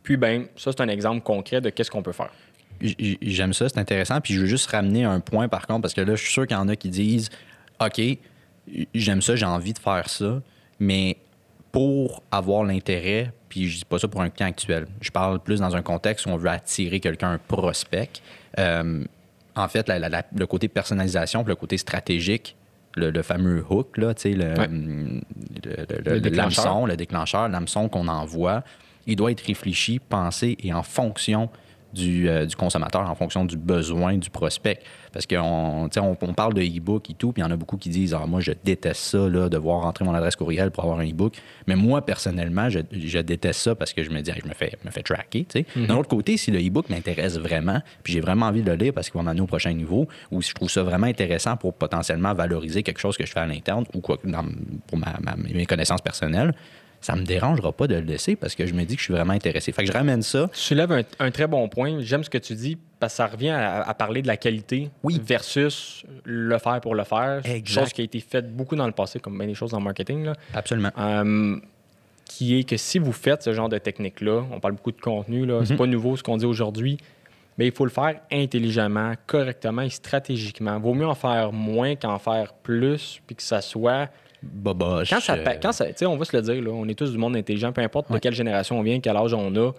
Puis, 0.03 0.15
ben, 0.15 0.45
ça, 0.55 0.71
c'est 0.71 0.81
un 0.81 0.89
exemple 0.89 1.21
concret 1.21 1.59
de 1.59 1.71
qu'est-ce 1.71 1.89
qu'on 1.89 2.03
peut 2.03 2.11
faire. 2.11 2.29
J'aime 2.79 3.53
ça, 3.53 3.67
c'est 3.67 3.79
intéressant. 3.79 4.21
Puis, 4.21 4.35
je 4.35 4.41
veux 4.41 4.45
juste 4.45 4.69
ramener 4.69 5.05
un 5.05 5.21
point, 5.21 5.47
par 5.47 5.65
contre, 5.65 5.81
parce 5.81 5.95
que 5.95 6.01
là, 6.01 6.13
je 6.13 6.21
suis 6.21 6.31
sûr 6.31 6.45
qu'il 6.45 6.55
y 6.55 6.59
en 6.59 6.67
a 6.67 6.75
qui 6.75 6.89
disent 6.89 7.31
OK, 7.83 7.99
j'aime 8.93 9.21
ça, 9.21 9.35
j'ai 9.35 9.45
envie 9.45 9.73
de 9.73 9.79
faire 9.79 10.09
ça, 10.09 10.41
mais 10.79 11.17
pour 11.71 12.23
avoir 12.31 12.63
l'intérêt, 12.63 13.31
puis 13.47 13.69
je 13.69 13.79
dis 13.79 13.85
pas 13.85 13.99
ça 13.99 14.07
pour 14.07 14.21
un 14.21 14.29
client 14.29 14.49
actuel, 14.49 14.87
je 15.01 15.11
parle 15.11 15.39
plus 15.39 15.59
dans 15.59 15.75
un 15.75 15.81
contexte 15.81 16.25
où 16.25 16.29
on 16.29 16.37
veut 16.37 16.49
attirer 16.49 16.99
quelqu'un, 16.99 17.31
un 17.33 17.37
prospect. 17.37 18.09
Euh, 18.57 19.03
en 19.55 19.67
fait, 19.67 19.89
le 19.89 20.45
côté 20.45 20.67
personnalisation, 20.67 21.43
le 21.45 21.55
côté 21.55 21.77
stratégique, 21.77 22.55
le, 22.95 23.21
fameux 23.21 23.63
hook, 23.69 23.97
là, 23.97 24.13
le, 24.25 24.31
le, 24.31 25.21
le, 26.05 26.19
déclencheur, 26.19 26.85
le 26.85 26.97
déclencheur, 26.97 27.47
l'hameçon 27.47 27.87
qu'on 27.87 28.07
envoie, 28.07 28.63
il 29.05 29.15
doit 29.15 29.31
être 29.31 29.41
réfléchi, 29.41 29.99
pensé 29.99 30.57
et 30.61 30.73
en 30.73 30.83
fonction 30.83 31.49
euh, 31.97 32.45
du, 32.45 32.55
consommateur 32.55 33.09
en 33.09 33.15
fonction 33.15 33.45
du 33.45 33.57
besoin 33.57 34.17
du 34.17 34.29
prospect. 34.29 34.79
Parce 35.11 35.25
qu'on 35.25 35.89
on, 35.95 36.17
on 36.21 36.33
parle 36.33 36.53
de 36.53 36.61
e-book 36.61 37.09
et 37.09 37.13
tout, 37.13 37.31
puis 37.31 37.41
il 37.41 37.45
y 37.45 37.47
en 37.47 37.51
a 37.51 37.55
beaucoup 37.55 37.77
qui 37.77 37.89
disent 37.89 38.13
ah, 38.13 38.25
Moi, 38.27 38.41
je 38.41 38.51
déteste 38.63 39.01
ça, 39.01 39.27
là, 39.27 39.49
devoir 39.49 39.81
rentrer 39.81 40.05
mon 40.05 40.13
adresse 40.13 40.35
courriel 40.35 40.71
pour 40.71 40.83
avoir 40.83 40.99
un 40.99 41.09
e-book. 41.09 41.35
Mais 41.67 41.75
moi, 41.75 42.05
personnellement, 42.05 42.69
je, 42.69 42.79
déteste 43.21 43.59
ça 43.59 43.75
parce 43.75 43.93
que 43.93 44.03
je 44.03 44.11
me 44.11 44.21
dis 44.21 44.31
Je 44.31 44.47
me 44.47 44.53
fais, 44.53 44.77
me 44.85 44.91
fais 44.91 45.01
tracker. 45.01 45.47
Mm-hmm. 45.53 45.87
D'un 45.87 45.95
autre 45.95 46.09
côté, 46.09 46.37
si 46.37 46.51
le 46.51 46.59
e-book 46.59 46.89
m'intéresse 46.89 47.37
vraiment, 47.37 47.81
puis 48.03 48.13
j'ai 48.13 48.21
vraiment 48.21 48.47
envie 48.47 48.61
de 48.61 48.69
le 48.69 48.77
lire 48.77 48.93
parce 48.93 49.09
qu'il 49.09 49.17
va 49.17 49.23
m'amener 49.23 49.41
au 49.41 49.47
prochain 49.47 49.73
niveau, 49.73 50.07
ou 50.31 50.41
si 50.41 50.49
je 50.49 50.55
trouve 50.55 50.69
ça 50.69 50.83
vraiment 50.83 51.07
intéressant 51.07 51.57
pour 51.57 51.73
potentiellement 51.73 52.33
valoriser 52.33 52.83
quelque 52.83 52.99
chose 52.99 53.17
que 53.17 53.25
je 53.25 53.31
fais 53.31 53.39
à 53.39 53.47
l'interne 53.47 53.85
ou 53.93 54.01
quoi, 54.01 54.17
pour 54.87 54.99
mes 55.37 55.65
connaissances 55.65 56.01
personnelles, 56.01 56.53
ça 57.01 57.15
me 57.15 57.23
dérangera 57.23 57.71
pas 57.71 57.87
de 57.87 57.95
le 57.95 58.01
laisser 58.01 58.35
parce 58.35 58.55
que 58.55 58.65
je 58.65 58.73
me 58.73 58.83
dis 58.83 58.95
que 58.95 58.99
je 58.99 59.05
suis 59.05 59.13
vraiment 59.13 59.33
intéressé. 59.33 59.71
Fait 59.71 59.83
que 59.83 59.87
je 59.87 59.93
ramène 59.93 60.21
ça. 60.21 60.49
Tu 60.53 60.59
soulèves 60.59 61.03
un, 61.19 61.31
très 61.31 61.47
bon 61.47 61.67
point. 61.69 62.01
J'aime 62.01 62.23
ce 62.23 62.29
que 62.29 62.37
tu 62.37 62.55
dis 62.55 62.77
parce 62.99 63.13
que 63.13 63.17
ça 63.17 63.27
revient 63.27 63.49
à, 63.51 63.93
parler 63.93 64.21
de 64.21 64.27
la 64.27 64.37
qualité 64.37 64.89
versus 65.03 66.03
le 66.25 66.57
faire 66.57 66.81
pour 66.81 66.95
le 66.95 67.03
faire. 67.05 67.41
Exact. 67.45 67.81
Chose 67.81 67.93
qui 67.93 68.01
a 68.01 68.03
été 68.03 68.19
faite 68.19 68.53
beaucoup 68.53 68.75
dans 68.75 68.87
le 68.87 68.91
passé, 68.91 69.19
comme 69.19 69.37
bien 69.37 69.47
des 69.47 69.53
choses 69.53 69.71
dans 69.71 69.79
le 69.79 69.85
marketing. 69.85 70.25
Là. 70.25 70.33
Absolument. 70.53 70.91
Hum, 70.97 71.61
qui 72.25 72.59
est 72.59 72.63
que 72.63 72.77
si 72.77 72.99
vous 72.99 73.11
faites 73.11 73.43
ce 73.43 73.53
genre 73.53 73.69
de 73.69 73.77
technique-là, 73.77 74.43
on 74.51 74.59
parle 74.59 74.75
beaucoup 74.75 74.91
de 74.91 75.01
contenu, 75.01 75.45
là, 75.45 75.61
c'est 75.65 75.73
mhm. 75.73 75.79
pas 75.79 75.87
nouveau 75.87 76.15
ce 76.15 76.21
qu'on 76.21 76.37
dit 76.37 76.45
aujourd'hui, 76.45 76.97
mais 77.57 77.65
il 77.65 77.71
faut 77.71 77.85
le 77.85 77.91
faire 77.91 78.19
intelligemment, 78.31 79.13
correctement 79.25 79.81
et 79.81 79.89
stratégiquement. 79.89 80.79
Vaut 80.79 80.93
mieux 80.93 81.07
en 81.07 81.15
faire 81.15 81.51
moins 81.51 81.95
qu'en 81.95 82.19
faire 82.19 82.53
plus, 82.53 83.19
puis 83.25 83.35
que 83.35 83.43
ça 83.43 83.61
soit 83.61 84.09
boboche. 84.41 85.09
Quand 85.09 85.19
ça, 85.19 85.33
euh. 85.33 85.55
quand 85.61 85.71
ça 85.71 85.85
on 86.03 86.17
va 86.17 86.25
se 86.25 86.35
le 86.35 86.41
dire, 86.41 86.61
là, 86.61 86.71
on 86.71 86.87
est 86.87 86.95
tous 86.95 87.11
du 87.11 87.17
monde 87.17 87.35
intelligent, 87.35 87.71
peu 87.71 87.81
importe 87.81 88.11
de 88.11 88.17
quelle 88.17 88.33
génération 88.33 88.79
on 88.79 88.83
vient, 88.83 88.99
quel 88.99 89.15
âge 89.15 89.33
on 89.33 89.55
a, 89.55 89.71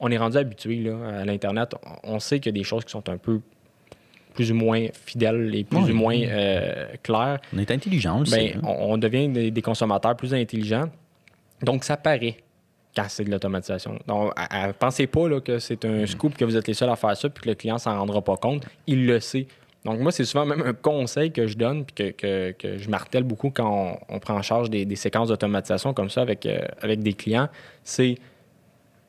on 0.00 0.10
est 0.10 0.18
rendu 0.18 0.36
habitué 0.36 0.90
à 0.90 1.24
l'Internet. 1.24 1.74
On 2.02 2.18
sait 2.18 2.40
qu'il 2.40 2.54
y 2.54 2.58
a 2.58 2.60
des 2.60 2.64
choses 2.64 2.84
qui 2.84 2.90
sont 2.90 3.08
un 3.08 3.16
peu 3.16 3.40
plus 4.34 4.52
ou 4.52 4.54
moins 4.54 4.86
fidèles 4.92 5.54
et 5.54 5.64
plus 5.64 5.90
ou 5.90 5.94
moins 5.94 6.20
euh, 6.20 6.86
claires. 7.02 7.40
On 7.54 7.58
est 7.58 7.70
intelligent, 7.70 8.22
ben, 8.30 8.60
on, 8.62 8.98
devient 8.98 9.50
des, 9.50 9.62
consommateurs 9.62 10.14
plus 10.14 10.34
intelligents. 10.34 10.90
Donc, 11.62 11.84
ça 11.84 11.96
paraît 11.96 12.36
quand 12.94 13.06
c'est 13.08 13.24
de 13.24 13.30
l'automatisation. 13.30 13.98
Donc, 14.06 14.32
pensez 14.78 15.06
pas 15.06 15.28
là, 15.28 15.40
que 15.40 15.58
c'est 15.58 15.84
un 15.84 16.06
scoop 16.06 16.36
que 16.36 16.44
vous 16.44 16.56
êtes 16.56 16.68
les 16.68 16.74
seuls 16.74 16.90
à 16.90 16.96
faire 16.96 17.16
ça 17.16 17.28
puis 17.28 17.42
que 17.42 17.48
le 17.48 17.54
client 17.54 17.78
s'en 17.78 17.98
rendra 17.98 18.22
pas 18.22 18.36
compte. 18.36 18.64
Il 18.86 19.06
le 19.06 19.20
sait. 19.20 19.46
Donc, 19.86 20.00
moi, 20.00 20.10
c'est 20.10 20.24
souvent 20.24 20.44
même 20.44 20.62
un 20.62 20.72
conseil 20.72 21.30
que 21.30 21.46
je 21.46 21.56
donne 21.56 21.84
puis 21.84 22.12
que, 22.12 22.54
je 22.60 22.90
martèle 22.90 23.22
beaucoup 23.22 23.50
quand 23.50 24.00
on, 24.08 24.18
prend 24.18 24.34
en 24.34 24.42
charge 24.42 24.68
des, 24.68 24.96
séquences 24.96 25.28
d'automatisation 25.28 25.94
comme 25.94 26.10
ça 26.10 26.22
avec, 26.22 26.44
euh, 26.44 26.58
avec 26.82 27.00
des 27.00 27.12
clients. 27.12 27.48
C'est 27.84 28.16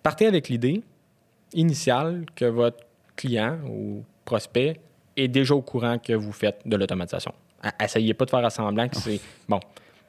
partez 0.03 0.27
avec 0.27 0.50
l'idée 0.50 0.84
initiale 1.53 2.25
que 2.36 2.46
votre 2.46 2.77
client 3.15 3.57
ou 3.67 4.03
prospect 4.24 4.79
est 5.15 5.27
déjà 5.27 5.55
au 5.55 5.62
courant 5.62 5.98
que 5.98 6.13
vous 6.13 6.31
faites 6.31 6.60
de 6.63 6.77
l'automatisation. 6.77 7.34
Essayez 7.84 8.13
pas 8.13 8.25
de 8.25 8.29
faire 8.29 8.51
semblant 8.51 8.88
que 8.88 8.98
c'est 8.98 9.19
bon. 9.50 9.60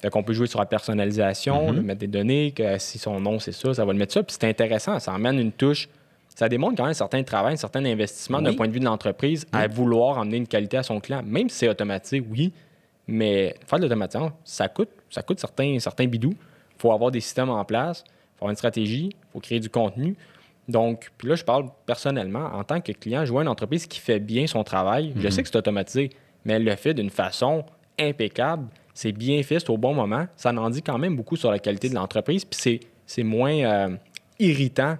Fait 0.02 0.10
qu'on 0.10 0.22
peut 0.22 0.34
jouer 0.34 0.46
sur 0.48 0.58
la 0.58 0.66
personnalisation, 0.66 1.72
mm-hmm. 1.72 1.80
mettre 1.80 2.00
des 2.00 2.08
données, 2.08 2.52
que 2.52 2.78
si 2.78 2.98
son 2.98 3.18
nom 3.20 3.38
c'est 3.38 3.52
ça, 3.52 3.72
ça 3.72 3.86
va 3.86 3.92
le 3.92 3.98
mettre 3.98 4.12
ça. 4.12 4.22
Puis 4.22 4.36
c'est 4.38 4.46
intéressant, 4.46 4.98
ça 4.98 5.14
emmène 5.14 5.38
une 5.38 5.52
touche 5.52 5.88
ça 6.38 6.48
démontre 6.48 6.76
quand 6.76 6.84
même 6.84 6.92
un 6.92 6.94
certain 6.94 7.24
travail, 7.24 7.54
un 7.54 7.56
certain 7.56 7.84
investissement 7.84 8.40
d'un 8.40 8.54
point 8.54 8.68
de 8.68 8.72
vue 8.72 8.78
de 8.78 8.84
l'entreprise 8.84 9.44
à 9.50 9.66
vouloir 9.66 10.18
emmener 10.18 10.36
une 10.36 10.46
qualité 10.46 10.76
à 10.76 10.84
son 10.84 11.00
client. 11.00 11.20
Même 11.26 11.48
si 11.48 11.56
c'est 11.56 11.68
automatique, 11.68 12.24
oui, 12.30 12.52
mais 13.08 13.56
faire 13.66 13.80
de 13.80 13.82
l'automatisation, 13.82 14.32
ça 14.44 14.68
coûte, 14.68 14.90
ça 15.10 15.22
coûte 15.22 15.40
certains, 15.40 15.80
certains 15.80 16.06
bidous. 16.06 16.34
Il 16.76 16.80
faut 16.80 16.92
avoir 16.92 17.10
des 17.10 17.18
systèmes 17.18 17.50
en 17.50 17.64
place, 17.64 18.04
il 18.06 18.38
faut 18.38 18.44
avoir 18.44 18.50
une 18.50 18.56
stratégie, 18.56 19.06
il 19.06 19.32
faut 19.32 19.40
créer 19.40 19.58
du 19.58 19.68
contenu. 19.68 20.14
Donc, 20.68 21.10
puis 21.18 21.26
là, 21.26 21.34
je 21.34 21.42
parle 21.42 21.70
personnellement, 21.86 22.52
en 22.54 22.62
tant 22.62 22.80
que 22.80 22.92
client, 22.92 23.24
je 23.24 23.32
vois 23.32 23.42
une 23.42 23.48
entreprise 23.48 23.88
qui 23.88 23.98
fait 23.98 24.20
bien 24.20 24.46
son 24.46 24.62
travail. 24.62 25.14
Je 25.16 25.24
mhm. 25.24 25.30
sais 25.32 25.42
que 25.42 25.48
c'est 25.48 25.58
automatisé, 25.58 26.10
mais 26.44 26.52
elle 26.52 26.64
le 26.64 26.76
fait 26.76 26.94
d'une 26.94 27.10
façon 27.10 27.64
impeccable. 27.98 28.68
C'est 28.94 29.10
bien 29.10 29.42
fait, 29.42 29.58
c'est 29.58 29.70
au 29.70 29.76
bon 29.76 29.92
moment. 29.92 30.28
Ça 30.36 30.50
en 30.50 30.70
dit 30.70 30.82
quand 30.82 30.98
même 30.98 31.16
beaucoup 31.16 31.34
sur 31.34 31.50
la 31.50 31.58
qualité 31.58 31.88
de 31.88 31.96
l'entreprise. 31.96 32.44
Puis 32.44 32.78
c'est 33.06 33.24
moins 33.24 33.54
euh, 33.54 33.96
irritant 34.38 34.98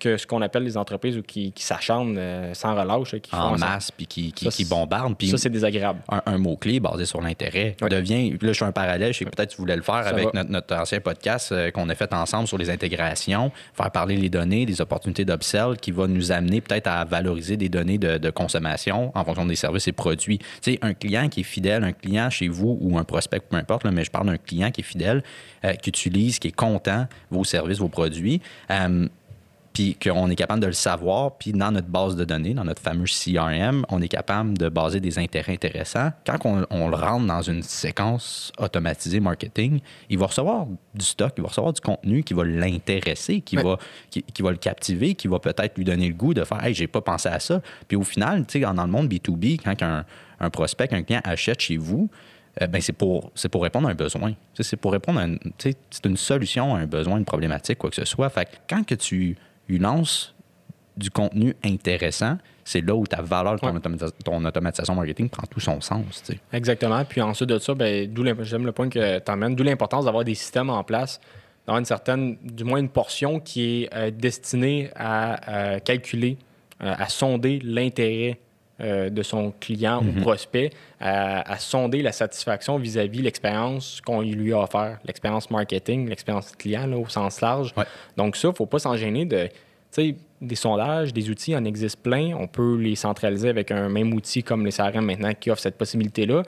que 0.00 0.16
ce 0.16 0.26
qu'on 0.26 0.42
appelle 0.42 0.64
les 0.64 0.76
entreprises 0.76 1.16
ou 1.16 1.22
qui, 1.22 1.52
qui 1.52 1.62
s'acharnent 1.62 2.16
euh, 2.18 2.54
sans 2.54 2.74
relâche. 2.74 3.14
Qui 3.20 3.34
en 3.34 3.56
masse, 3.56 3.90
puis 3.90 4.06
qui, 4.06 4.32
qui, 4.32 4.64
bombardent. 4.64 5.14
ça, 5.22 5.38
c'est 5.38 5.50
désagréable. 5.50 6.00
Un, 6.08 6.38
mot-clé 6.38 6.80
basé 6.80 7.04
sur 7.04 7.20
l'intérêt 7.20 7.76
devient. 7.88 8.30
Là, 8.30 8.48
je 8.48 8.52
suis 8.52 8.64
un 8.64 8.72
parallèle. 8.72 9.12
Je 9.12 9.18
sais 9.18 9.24
que 9.24 9.30
peut-être 9.30 9.50
tu 9.50 9.58
voulais 9.58 9.76
le 9.76 9.82
faire 9.82 10.06
avec 10.06 10.34
notre, 10.34 10.74
ancien 10.74 11.00
podcast 11.00 11.52
euh, 11.52 11.70
qu'on 11.70 11.88
a 11.88 11.94
fait 11.94 12.12
ensemble 12.14 12.48
sur 12.48 12.56
les 12.56 12.70
intégrations, 12.70 13.52
faire 13.74 13.90
parler 13.90 14.16
les 14.16 14.30
données, 14.30 14.64
des 14.64 14.80
opportunités 14.80 15.24
d'upsell 15.24 15.76
qui 15.80 15.90
va 15.90 16.06
nous 16.06 16.32
amener 16.32 16.60
peut-être 16.60 16.86
à 16.86 17.04
valoriser 17.04 17.56
des 17.56 17.68
données 17.68 17.98
de, 17.98 18.30
consommation 18.30 19.12
en 19.14 19.24
fonction 19.24 19.44
des 19.44 19.56
services 19.56 19.88
et 19.88 19.92
produits. 19.92 20.38
Tu 20.38 20.72
sais, 20.72 20.78
un 20.82 20.94
client 20.94 21.28
qui 21.28 21.40
est 21.40 21.44
fidèle, 21.44 21.84
un 21.84 21.92
client 21.92 22.30
chez 22.30 22.48
vous 22.48 22.78
ou 22.80 22.96
un 22.96 23.04
prospect, 23.04 23.40
peu 23.40 23.56
importe, 23.56 23.84
mais 23.84 24.04
je 24.04 24.10
parle 24.10 24.26
d'un 24.26 24.38
client 24.38 24.70
qui 24.70 24.80
est 24.80 24.84
fidèle, 24.84 25.22
euh, 25.64 25.74
qui 25.74 25.90
utilise, 25.90 26.38
qui 26.38 26.48
est 26.48 26.56
content 26.56 27.06
vos 27.30 27.44
services, 27.44 27.78
vos 27.78 27.88
produits 27.88 28.40
puis 29.72 29.94
qu'on 29.94 30.28
est 30.28 30.36
capable 30.36 30.60
de 30.60 30.66
le 30.66 30.72
savoir, 30.72 31.36
puis 31.36 31.52
dans 31.52 31.70
notre 31.70 31.86
base 31.86 32.16
de 32.16 32.24
données, 32.24 32.54
dans 32.54 32.64
notre 32.64 32.82
fameux 32.82 33.04
CRM, 33.04 33.84
on 33.88 34.02
est 34.02 34.08
capable 34.08 34.58
de 34.58 34.68
baser 34.68 35.00
des 35.00 35.18
intérêts 35.18 35.52
intéressants. 35.52 36.10
Quand 36.26 36.38
on, 36.70 36.88
le 36.88 36.96
rentre 36.96 37.26
dans 37.26 37.42
une 37.42 37.62
séquence 37.62 38.52
automatisée 38.58 39.20
marketing, 39.20 39.80
il 40.08 40.18
va 40.18 40.26
recevoir 40.26 40.66
du 40.94 41.04
stock, 41.04 41.32
il 41.36 41.42
va 41.42 41.48
recevoir 41.48 41.72
du 41.72 41.80
contenu 41.80 42.24
qui 42.24 42.34
va 42.34 42.44
l'intéresser, 42.44 43.40
qui, 43.42 43.56
va, 43.56 43.78
qui, 44.10 44.42
va 44.42 44.50
le 44.50 44.56
captiver, 44.56 45.14
qui 45.14 45.28
va 45.28 45.38
peut-être 45.38 45.76
lui 45.76 45.84
donner 45.84 46.08
le 46.08 46.14
goût 46.14 46.34
de 46.34 46.42
faire 46.44 46.64
Hey, 46.64 46.74
j'ai 46.74 46.88
pas 46.88 47.00
pensé 47.00 47.28
à 47.28 47.38
ça. 47.38 47.62
Puis 47.86 47.96
au 47.96 48.02
final, 48.02 48.44
tu 48.46 48.60
sais, 48.60 48.74
dans 48.74 48.84
le 48.84 48.90
monde 48.90 49.08
B2B, 49.08 49.60
quand 49.62 49.80
un, 49.82 50.04
un 50.40 50.50
prospect, 50.50 50.92
un 50.92 51.02
client 51.02 51.20
achète 51.24 51.60
chez 51.60 51.76
vous, 51.76 52.10
euh, 52.60 52.66
ben 52.66 52.80
c'est 52.80 52.92
pour, 52.92 53.30
pour 53.50 53.62
répondre 53.62 53.88
à 53.88 53.92
un 53.92 53.94
besoin. 53.94 54.34
C'est 54.58 54.76
pour 54.76 54.92
répondre 54.92 55.20
à 55.20 55.26
c'est 55.58 56.06
une 56.06 56.16
solution 56.16 56.74
à 56.74 56.80
un 56.80 56.86
besoin, 56.86 57.18
une 57.18 57.24
problématique, 57.24 57.78
quoi 57.78 57.90
que 57.90 57.96
ce 57.96 58.04
soit. 58.04 58.28
Fait 58.28 58.48
quand 58.68 58.84
que 58.84 58.94
tu 58.94 59.36
lance 59.78 60.34
du 60.96 61.10
contenu 61.10 61.54
intéressant, 61.64 62.36
c'est 62.64 62.82
là 62.82 62.94
où 62.94 63.06
ta 63.06 63.22
valeur 63.22 63.54
de 63.56 64.10
ton, 64.22 64.44
automatisation 64.44 64.94
marketing 64.94 65.28
prend 65.28 65.46
tout 65.46 65.60
son 65.60 65.80
sens. 65.80 66.22
Exactement. 66.52 67.04
Puis 67.04 67.20
ensuite 67.20 67.48
de 67.48 67.58
ça, 67.58 67.74
ben, 67.74 68.08
j'aime 68.42 68.66
le 68.66 68.72
point 68.72 68.88
que 68.88 69.18
tu 69.18 69.30
emmènes, 69.30 69.54
d'où 69.54 69.64
l'importance 69.64 70.04
d'avoir 70.04 70.24
des 70.24 70.34
systèmes 70.34 70.70
en 70.70 70.84
place, 70.84 71.20
d'avoir 71.66 71.78
une 71.78 71.84
certaine, 71.84 72.36
du 72.42 72.64
moins 72.64 72.78
une 72.78 72.88
portion 72.88 73.40
qui 73.40 73.82
est 73.82 73.94
euh, 73.94 74.10
destinée 74.10 74.90
à 74.94 75.50
euh, 75.50 75.78
calculer, 75.78 76.36
euh, 76.82 76.94
à 76.96 77.08
sonder 77.08 77.58
l'intérêt 77.64 78.38
de 78.80 79.22
son 79.22 79.52
client 79.60 80.00
ou 80.02 80.10
mm-hmm. 80.10 80.22
prospect, 80.22 80.70
à, 81.00 81.58
sonder 81.58 82.02
la 82.02 82.12
satisfaction 82.12 82.78
vis-à-vis 82.78 83.22
l'expérience 83.22 84.00
qu'on 84.04 84.22
lui 84.22 84.52
a 84.52 84.60
offert, 84.60 84.98
l'expérience 85.04 85.50
marketing, 85.50 86.08
l'expérience 86.08 86.52
client 86.52 86.90
au 86.92 87.08
sens 87.08 87.40
large. 87.40 87.74
Donc 88.16 88.36
ça, 88.36 88.48
il 88.48 88.50
ne 88.52 88.56
faut 88.56 88.66
pas 88.66 88.78
s'en 88.78 88.96
gêner 88.96 89.24
de 89.24 89.48
sais, 89.90 90.16
des 90.40 90.54
sondages, 90.54 91.12
des 91.12 91.30
outils, 91.30 91.54
en 91.54 91.64
existe 91.64 92.02
plein. 92.02 92.34
On 92.38 92.46
peut 92.46 92.76
les 92.76 92.94
centraliser 92.94 93.48
avec 93.48 93.70
un 93.70 93.88
même 93.88 94.12
outil 94.14 94.42
comme 94.42 94.64
les 94.64 94.72
CRM 94.72 95.04
maintenant 95.04 95.32
qui 95.34 95.50
offre 95.50 95.62
cette 95.62 95.76
possibilité-là. 95.76 96.42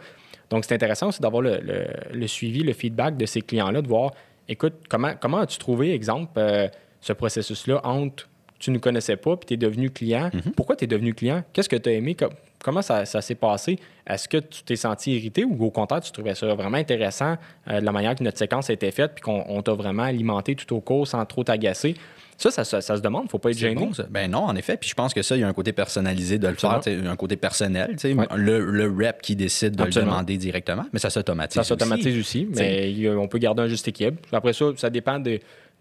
Donc, 0.51 0.65
c'est 0.65 0.75
intéressant 0.75 1.09
aussi 1.09 1.21
d'avoir 1.21 1.43
le, 1.43 2.27
suivi, 2.27 2.63
le 2.63 2.73
feedback 2.73 3.17
de 3.17 3.27
ces 3.27 3.43
clients-là, 3.43 3.83
de 3.83 3.89
voir, 3.89 4.13
écoute, 4.49 4.75
comment, 4.89 5.13
comment 5.19 5.39
as-tu 5.39 5.59
trouvé, 5.59 5.95
exemple, 5.95 6.33
euh, 6.37 6.69
ce 7.01 7.13
processus-là 7.13 7.81
entre 7.85 8.29
tu 8.63 8.71
ne 8.71 8.79
connaissais 8.79 9.17
pas 9.17 9.37
puis 9.37 9.47
tu 9.49 9.55
es 9.55 9.57
devenu 9.57 9.91
client. 9.91 10.29
Mm-hmm. 10.29 10.53
Pourquoi 10.53 10.77
tu 10.77 10.85
es 10.85 10.87
devenu 10.87 11.15
client? 11.15 11.43
Qu'est-ce 11.53 11.69
que 11.69 11.77
tu 11.77 11.89
as 11.91 11.93
aimé? 11.93 12.17
Comment 12.63 12.81
ça, 12.81 13.05
s'est 13.05 13.35
passé? 13.35 13.77
Est-ce 14.07 14.29
que 14.29 14.37
tu 14.37 14.63
t'es 14.63 14.77
senti 14.77 15.17
irrité 15.17 15.45
ou 15.45 15.65
au 15.65 15.71
contraire, 15.71 16.01
tu 16.01 16.13
trouvais 16.13 16.37
ça 16.37 16.55
vraiment 16.55 16.77
intéressant 16.77 17.37
euh, 17.69 17.81
de 17.81 17.85
la 17.85 17.91
manière 17.91 18.15
que 18.15 18.23
notre 18.23 18.39
séquence 18.39 18.71
a 18.71 18.73
été 18.73 18.91
faite 18.93 19.13
puis 19.17 19.23
qu'on 19.23 19.63
t'a 19.63 19.73
vraiment 19.73 20.05
alimenté 20.05 20.55
tout 20.55 20.73
au 20.77 20.81
cours 20.81 21.09
sans 21.09 21.25
trop 21.27 21.43
t'agacer? 21.43 21.97
Ça, 22.39 22.65
ça, 22.65 22.81
se 22.81 23.01
demande, 23.01 23.31
faut 23.31 23.39
pas 23.39 23.51
être 23.51 23.59
gêné. 23.59 23.89
ben 24.11 24.29
non, 24.31 24.41
en 24.41 24.57
effet. 24.57 24.77
Puis 24.77 24.89
je 24.89 24.95
pense 24.95 25.15
que 25.15 25.23
ça, 25.23 25.37
il 25.37 25.41
y 25.41 25.43
a 25.45 25.49
un 25.49 25.53
côté 25.53 25.73
personnalisé 25.73 26.39
de 26.39 26.49
le 26.49 26.55
faire, 26.55 26.81
un 26.87 27.17
côté 27.17 27.37
personnel. 27.37 27.97
Le, 28.35 28.65
le 28.65 28.87
rep 28.87 29.23
qui 29.23 29.37
décide 29.37 29.77
de 29.77 29.85
le 29.85 29.91
demander 29.91 30.39
directement, 30.39 30.87
mais 30.93 30.99
ça 30.99 31.11
s'automatise. 31.11 31.55
Ça 31.55 31.65
s'automatise 31.65 32.19
aussi, 32.19 32.49
mais 32.55 33.09
on 33.09 33.29
peut 33.29 33.39
garder 33.39 33.63
un 33.63 33.69
juste 33.69 33.87
équilibre. 33.89 34.19
Après 34.33 34.53
ça, 34.53 34.67
ça 34.77 34.91
dépend 34.91 35.21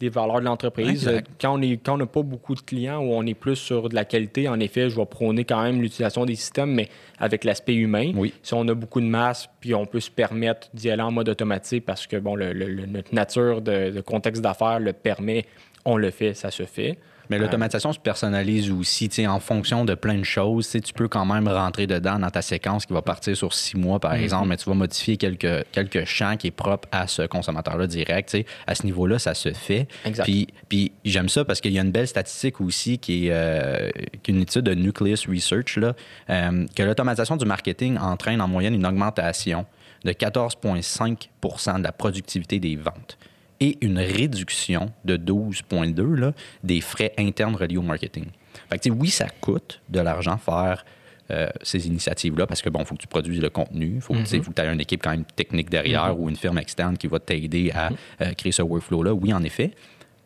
des, 0.02 0.10
valeurs 0.10 0.40
de 0.40 0.46
l'entreprise. 0.46 1.10
Quand 1.40 1.60
on 1.88 1.98
n'a 1.98 2.06
pas 2.06 2.22
beaucoup 2.22 2.56
de 2.56 2.62
clients 2.62 3.00
ou 3.00 3.14
on 3.14 3.26
est 3.26 3.34
plus 3.34 3.56
sur 3.56 3.90
de 3.90 3.96
la 3.96 4.06
qualité, 4.06 4.50
en 4.50 4.60
effet, 4.60 4.90
je 4.90 4.96
vais 4.96 5.06
prôner 5.06 5.46
quand 5.46 5.62
même 5.62 5.82
l'utilisation 5.82 6.26
des 6.26 6.36
systèmes, 6.36 6.74
mais 6.74 6.90
avec 7.20 7.44
l'aspect 7.44 7.76
humain. 7.76 8.12
Si 8.44 8.54
on 8.54 8.68
a 8.68 8.74
beaucoup 8.74 9.02
de 9.02 9.06
masse, 9.06 9.50
puis 9.60 9.74
on 9.74 9.86
peut 9.86 10.00
se 10.00 10.12
permettre 10.12 10.70
d'y 10.74 10.90
aller 10.90 11.02
en 11.02 11.12
mode 11.12 11.30
automatique 11.30 11.86
parce 11.86 12.08
que 12.08 12.18
bon, 12.18 12.38
notre 12.38 13.14
nature 13.14 13.62
de 13.62 14.02
contexte 14.02 14.42
d'affaires 14.42 14.80
le 14.80 14.94
permet 14.94 15.46
on 15.86 15.98
le 15.98 16.12
fait, 16.12 16.34
ça 16.34 16.52
se 16.52 16.64
fait. 16.64 16.98
Mais 17.32 17.40
l'automatisation 17.40 17.94
se 17.94 18.00
personnalise 18.00 18.70
aussi, 18.72 19.10
en 19.26 19.40
fonction 19.40 19.86
de 19.86 19.96
plein 19.96 20.18
de 20.18 20.26
choses. 20.26 20.70
Tu 20.70 20.94
peux 20.94 21.08
quand 21.08 21.26
même 21.26 21.48
rentrer 21.48 21.88
dedans 21.88 22.20
dans 22.20 22.30
ta 22.30 22.42
séquence 22.42 22.86
qui 22.86 22.92
va 22.92 23.02
partir 23.02 23.38
sur 23.38 23.54
six 23.54 23.78
mois, 23.78 24.02
par 24.02 24.16
mhm. 24.16 24.24
exemple, 24.24 24.48
mais 24.50 24.58
tu 24.58 24.66
vas 24.66 24.76
modifier 24.76 25.16
quelques, 25.16 25.66
quelques 25.72 26.04
champs 26.04 26.36
qui 26.36 26.48
est 26.48 26.52
propre 26.52 26.90
à 26.92 27.08
ce 27.08 27.22
consommateur-là 27.22 27.88
direct. 27.88 28.38
À 28.68 28.76
ce 28.76 28.84
niveau-là, 28.84 29.18
ça 29.18 29.34
se 29.34 29.54
fait. 29.54 29.88
Puis, 30.24 30.48
puis 30.68 30.92
j'aime 31.06 31.30
ça 31.30 31.46
parce 31.46 31.62
qu'il 31.62 31.72
y 31.72 31.80
a 31.80 31.82
une 31.82 31.92
belle 31.92 32.08
statistique 32.08 32.60
aussi 32.60 32.98
qui 32.98 33.28
est, 33.28 33.32
euh, 33.32 33.90
une 34.28 34.42
étude 34.42 34.64
de 34.64 34.74
Nucleus 34.74 35.26
Research, 35.30 35.78
là, 35.78 35.96
euh, 36.30 36.66
que 36.76 36.84
l'automatisation 36.84 37.38
du 37.38 37.46
marketing 37.46 37.98
entraîne 37.98 38.42
en 38.42 38.50
moyenne 38.50 38.74
une 38.74 38.86
augmentation 38.86 39.66
de 40.04 40.12
14,5% 40.12 41.78
de 41.80 41.84
la 41.84 41.94
productivité 41.94 42.60
des 42.60 42.76
ventes 42.76 43.18
et 43.62 43.78
une 43.82 44.00
réduction 44.00 44.92
de 45.06 45.16
12,2 45.16 46.34
des 46.64 46.82
frais 46.82 47.14
internes 47.18 47.56
reliés 47.56 47.78
au 47.78 47.84
marketing. 47.84 48.26
Fait 48.70 48.80
que, 48.80 48.90
oui, 48.90 49.10
ça 49.10 49.28
coûte 49.40 49.82
de 49.88 50.02
l'argent 50.02 50.38
faire 50.38 50.84
euh, 51.30 51.48
ces 51.62 51.88
initiatives-là 51.88 52.48
parce 52.48 52.62
que, 52.62 52.70
bon, 52.70 52.80
il 52.80 52.86
faut 52.86 52.96
que 52.96 53.02
tu 53.02 53.08
produises 53.08 53.40
le 53.40 53.50
contenu, 53.50 53.94
il 53.96 54.02
faut, 54.02 54.14
que 54.14 54.24
tu 54.24 54.62
aies 54.62 54.74
une 54.74 54.82
équipe 54.82 55.02
quand 55.02 55.12
même 55.12 55.24
technique 55.24 55.70
derrière 55.70 56.14
mm-hmm. 56.14 56.20
ou 56.20 56.30
une 56.30 56.36
firme 56.36 56.58
externe 56.58 56.98
qui 56.98 57.08
va 57.08 57.20
t'aider 57.20 57.72
à 57.74 57.90
mm-hmm. 57.90 57.96
euh, 58.22 58.34
créer 58.34 58.52
ce 58.52 58.64
workflow-là. 58.64 59.14
Oui, 59.14 59.32
en 59.32 59.44
effet. 59.44 59.72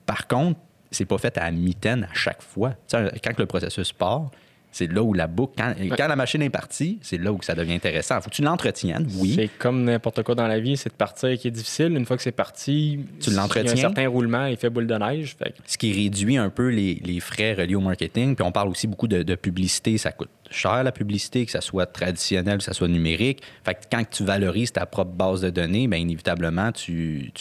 Par 0.06 0.28
contre, 0.28 0.60
c'est 0.90 1.06
pas 1.06 1.18
fait 1.18 1.38
à 1.38 1.52
mi-temps 1.52 2.04
à 2.04 2.14
chaque 2.14 2.42
fois. 2.42 2.74
quand 2.92 3.38
le 3.38 3.46
processus 3.46 3.92
part, 3.92 4.32
c'est 4.76 4.92
là 4.92 5.02
où 5.02 5.14
la 5.14 5.28
boucle, 5.28 5.54
quand, 5.56 6.08
la 6.08 6.16
machine 6.18 6.42
est 6.42 6.50
partie, 6.50 7.00
c'est 7.02 7.18
là 7.18 7.32
où 7.32 7.42
ça 7.42 7.56
devient 7.56 7.76
intéressant. 7.76 8.20
Faut 8.20 8.30
que 8.30 8.36
tu 8.36 8.42
l'entretiennes, 8.42 9.08
oui. 9.20 9.32
C'est 9.34 9.48
comme 9.58 9.86
n'importe 9.86 10.22
quoi 10.24 10.36
dans 10.36 10.48
la 10.48 10.60
vie, 10.60 10.76
c'est 10.76 10.90
de 10.90 10.96
partir 10.96 11.38
qui 11.38 11.48
est 11.48 11.52
difficile. 11.52 11.96
Une 11.96 12.06
fois 12.06 12.18
que 12.18 12.24
c'est 12.24 12.34
parti, 12.34 13.00
tu 13.22 13.32
l'entretiens. 13.32 13.62
Il 13.62 13.68
y 13.68 13.70
a 13.70 13.74
un 13.86 13.94
certain 13.94 14.10
roulement, 14.10 14.48
il 14.48 14.58
fait 14.58 14.70
boule 14.70 14.86
de 14.86 14.96
neige. 14.96 15.38
Ce 15.66 15.78
qui 15.78 15.94
réduit 15.94 16.36
un 16.36 16.50
peu 16.50 16.68
les, 16.68 17.20
frais 17.22 17.54
reliés 17.54 17.76
au 17.76 17.80
marketing. 17.80 18.36
Puis 18.36 18.46
on 18.46 18.52
parle 18.52 18.68
aussi 18.68 18.86
beaucoup 18.86 19.08
de, 19.08 19.36
publicité. 19.36 19.98
Ça 19.98 20.12
coûte 20.12 20.30
cher 20.52 20.84
la 20.84 20.92
publicité, 20.92 21.46
que 21.46 21.52
ça 21.52 21.62
soit 21.62 21.86
traditionnel, 21.86 22.58
que 22.58 22.64
ça 22.64 22.74
soit 22.74 22.88
numérique. 22.88 23.42
Fait 23.64 23.76
que 23.76 23.80
quand 23.92 24.04
tu 24.10 24.24
valorises 24.24 24.72
ta 24.72 24.86
propre 24.86 25.12
base 25.12 25.42
de 25.42 25.50
données, 25.50 25.88
bien 25.88 26.00
inévitablement, 26.00 26.72
tu, 26.72 27.32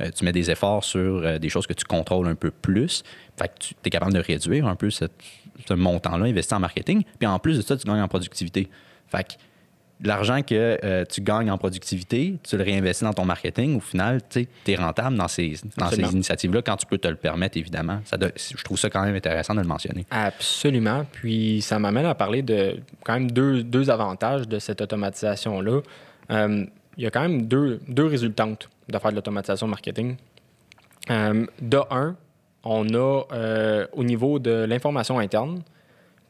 euh, 0.00 0.10
mets 0.22 0.32
des 0.32 0.50
efforts 0.50 0.84
sur 0.84 1.00
euh, 1.00 1.38
des 1.38 1.48
choses 1.48 1.66
que 1.66 1.72
tu 1.72 1.84
contrôles 1.84 2.28
un 2.28 2.34
peu 2.34 2.50
plus. 2.50 3.02
Fait 3.36 3.50
tu 3.58 3.74
es 3.84 3.90
capable 3.90 4.12
de 4.12 4.20
réduire 4.20 4.66
un 4.66 4.76
peu 4.76 4.90
ce 4.90 5.06
montant-là 5.70 6.26
investi 6.26 6.54
en 6.54 6.60
marketing. 6.60 7.02
Puis 7.18 7.26
en 7.26 7.38
plus 7.38 7.56
de 7.56 7.62
ça, 7.62 7.76
tu 7.76 7.86
gagnes 7.86 8.02
en 8.02 8.08
productivité. 8.08 8.68
L'argent 10.02 10.42
que 10.42 10.78
euh, 10.84 11.04
tu 11.04 11.20
gagnes 11.20 11.50
en 11.50 11.58
productivité, 11.58 12.36
tu 12.42 12.56
le 12.56 12.64
réinvestis 12.64 13.04
dans 13.04 13.12
ton 13.12 13.24
marketing. 13.24 13.76
Au 13.76 13.80
final, 13.80 14.20
tu 14.28 14.46
es 14.66 14.76
rentable 14.76 15.16
dans 15.16 15.28
ces, 15.28 15.54
dans 15.76 15.88
ces 15.88 16.02
initiatives-là 16.02 16.62
quand 16.62 16.76
tu 16.76 16.86
peux 16.86 16.98
te 16.98 17.08
le 17.08 17.16
permettre, 17.16 17.56
évidemment. 17.56 18.00
Ça 18.04 18.16
je 18.18 18.62
trouve 18.64 18.78
ça 18.78 18.90
quand 18.90 19.04
même 19.04 19.14
intéressant 19.14 19.54
de 19.54 19.60
le 19.60 19.66
mentionner. 19.66 20.06
Absolument. 20.10 21.06
Puis 21.12 21.62
ça 21.62 21.78
m'amène 21.78 22.06
à 22.06 22.14
parler 22.14 22.42
de 22.42 22.76
quand 23.04 23.14
même 23.14 23.30
deux, 23.30 23.62
deux 23.62 23.90
avantages 23.90 24.48
de 24.48 24.58
cette 24.58 24.80
automatisation-là. 24.80 25.80
Euh, 26.30 26.64
il 26.96 27.04
y 27.04 27.06
a 27.06 27.10
quand 27.10 27.22
même 27.22 27.46
deux, 27.46 27.80
deux 27.88 28.06
résultantes 28.06 28.68
de 28.88 28.98
faire 28.98 29.10
de 29.10 29.16
l'automatisation 29.16 29.66
marketing. 29.66 30.16
Euh, 31.10 31.46
de 31.60 31.78
un, 31.90 32.16
on 32.62 32.86
a 32.94 33.22
au 33.92 34.04
niveau 34.04 34.38
de 34.38 34.64
l'information 34.64 35.18
interne. 35.18 35.62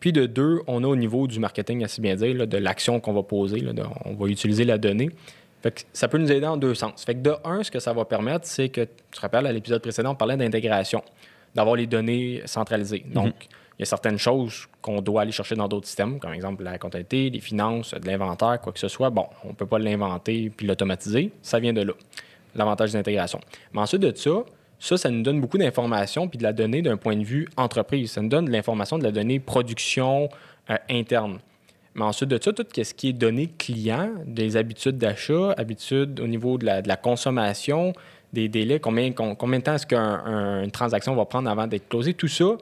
Puis 0.05 0.13
de 0.13 0.27
deux, 0.27 0.61
on 0.67 0.85
a 0.85 0.87
au 0.87 0.97
niveau 0.97 1.27
du 1.27 1.41
marketing, 1.41 1.83
à 1.83 1.89
si 1.89 2.03
bien 2.03 2.15
dire, 2.15 2.47
de 2.47 2.59
l'action 2.59 3.01
qu'on 3.01 3.15
va 3.15 3.23
poser. 3.23 3.65
on 4.05 4.13
va 4.13 4.27
utiliser 4.27 4.67
la 4.67 4.77
donnée. 4.77 5.09
ça 5.95 6.09
peut 6.09 6.19
nous 6.19 6.31
aider 6.31 6.45
en 6.45 6.59
deux 6.59 6.75
sens. 6.75 7.03
Fait 7.07 7.15
que 7.15 7.21
de 7.21 7.35
un, 7.43 7.63
ce 7.63 7.71
que 7.71 7.79
ça 7.79 7.95
va 7.95 8.05
permettre, 8.05 8.47
c'est 8.47 8.69
que, 8.69 8.83
tu 8.83 8.89
te 9.13 9.21
rappelles, 9.23 9.47
à 9.47 9.53
l'épisode 9.53 9.81
précédent, 9.81 10.11
on 10.11 10.15
parlait 10.15 10.37
d'intégration, 10.37 11.03
d'avoir 11.55 11.77
les 11.77 11.87
données 11.87 12.43
centralisées. 12.45 13.03
Mhm. 13.07 13.15
Donc, 13.15 13.35
il 13.79 13.81
y 13.81 13.83
a 13.85 13.87
certaines 13.87 14.19
choses 14.19 14.67
qu'on 14.83 15.01
doit 15.01 15.23
aller 15.23 15.33
chercher 15.33 15.55
dans 15.55 15.69
d'autres 15.69 15.87
systèmes, 15.87 16.19
comme 16.19 16.35
exemple 16.35 16.65
la 16.65 16.77
comptabilité, 16.77 17.31
les 17.31 17.41
finances, 17.41 17.95
de 17.95 18.07
l'inventaire, 18.07 18.61
quoi 18.61 18.75
que 18.75 18.81
ce 18.81 18.89
soit. 18.89 19.09
Bon, 19.09 19.25
on 19.43 19.49
ne 19.49 19.55
peut 19.55 19.65
pas 19.65 19.79
l'inventer 19.79 20.53
puis 20.55 20.67
l'automatiser. 20.67 21.33
Ça 21.41 21.59
vient 21.61 21.73
de 21.73 21.81
là, 21.81 21.95
l'avantage 22.55 22.93
d'intégration. 22.93 23.41
Mais 23.73 23.81
ensuite 23.81 24.03
de 24.03 24.15
ça, 24.15 24.45
ça, 24.79 24.97
ça 24.97 25.11
nous 25.11 25.23
donne 25.23 25.41
beaucoup 25.41 25.59
d'informations 25.59 26.29
puis 26.29 26.39
de 26.39 26.43
la 26.43 26.53
donnée 26.53 26.83
d'un 26.83 26.97
point 26.97 27.17
de 27.17 27.25
vue 27.25 27.49
entreprise. 27.57 28.13
Ça 28.13 28.23
nous 28.23 28.29
donne 28.29 28.47
de 28.47 28.51
l'information, 28.51 28.99
de 28.99 29.05
la 29.05 29.13
donnée 29.13 29.41
production 29.41 30.29
euh, 30.71 30.77
interne. 30.91 31.39
Mais 31.95 32.05
ensuite 32.05 32.29
de 32.29 32.41
ça, 32.43 32.53
tout 32.53 32.67
ce 32.75 32.95
qui 32.95 33.11
est 33.11 33.13
données 33.13 33.47
client, 33.47 34.11
des 34.27 34.57
habitudes 34.57 34.99
d'achat, 34.99 35.53
habitudes 35.57 36.19
au 36.21 36.27
niveau 36.27 36.59
de 36.59 36.67
la, 36.67 36.97
consommation, 36.97 37.93
des 38.33 38.49
délais, 38.49 38.81
combien, 38.81 39.13
combien 39.13 39.61
de 39.61 39.65
temps 39.65 39.75
est-ce 39.75 39.87
qu'une 39.87 40.71
transaction 40.73 41.15
va 41.15 41.25
prendre 41.25 41.49
avant 41.49 41.69
d'être 41.69 41.89
closée, 41.89 42.15
tout 42.15 42.27
ça, 42.27 42.57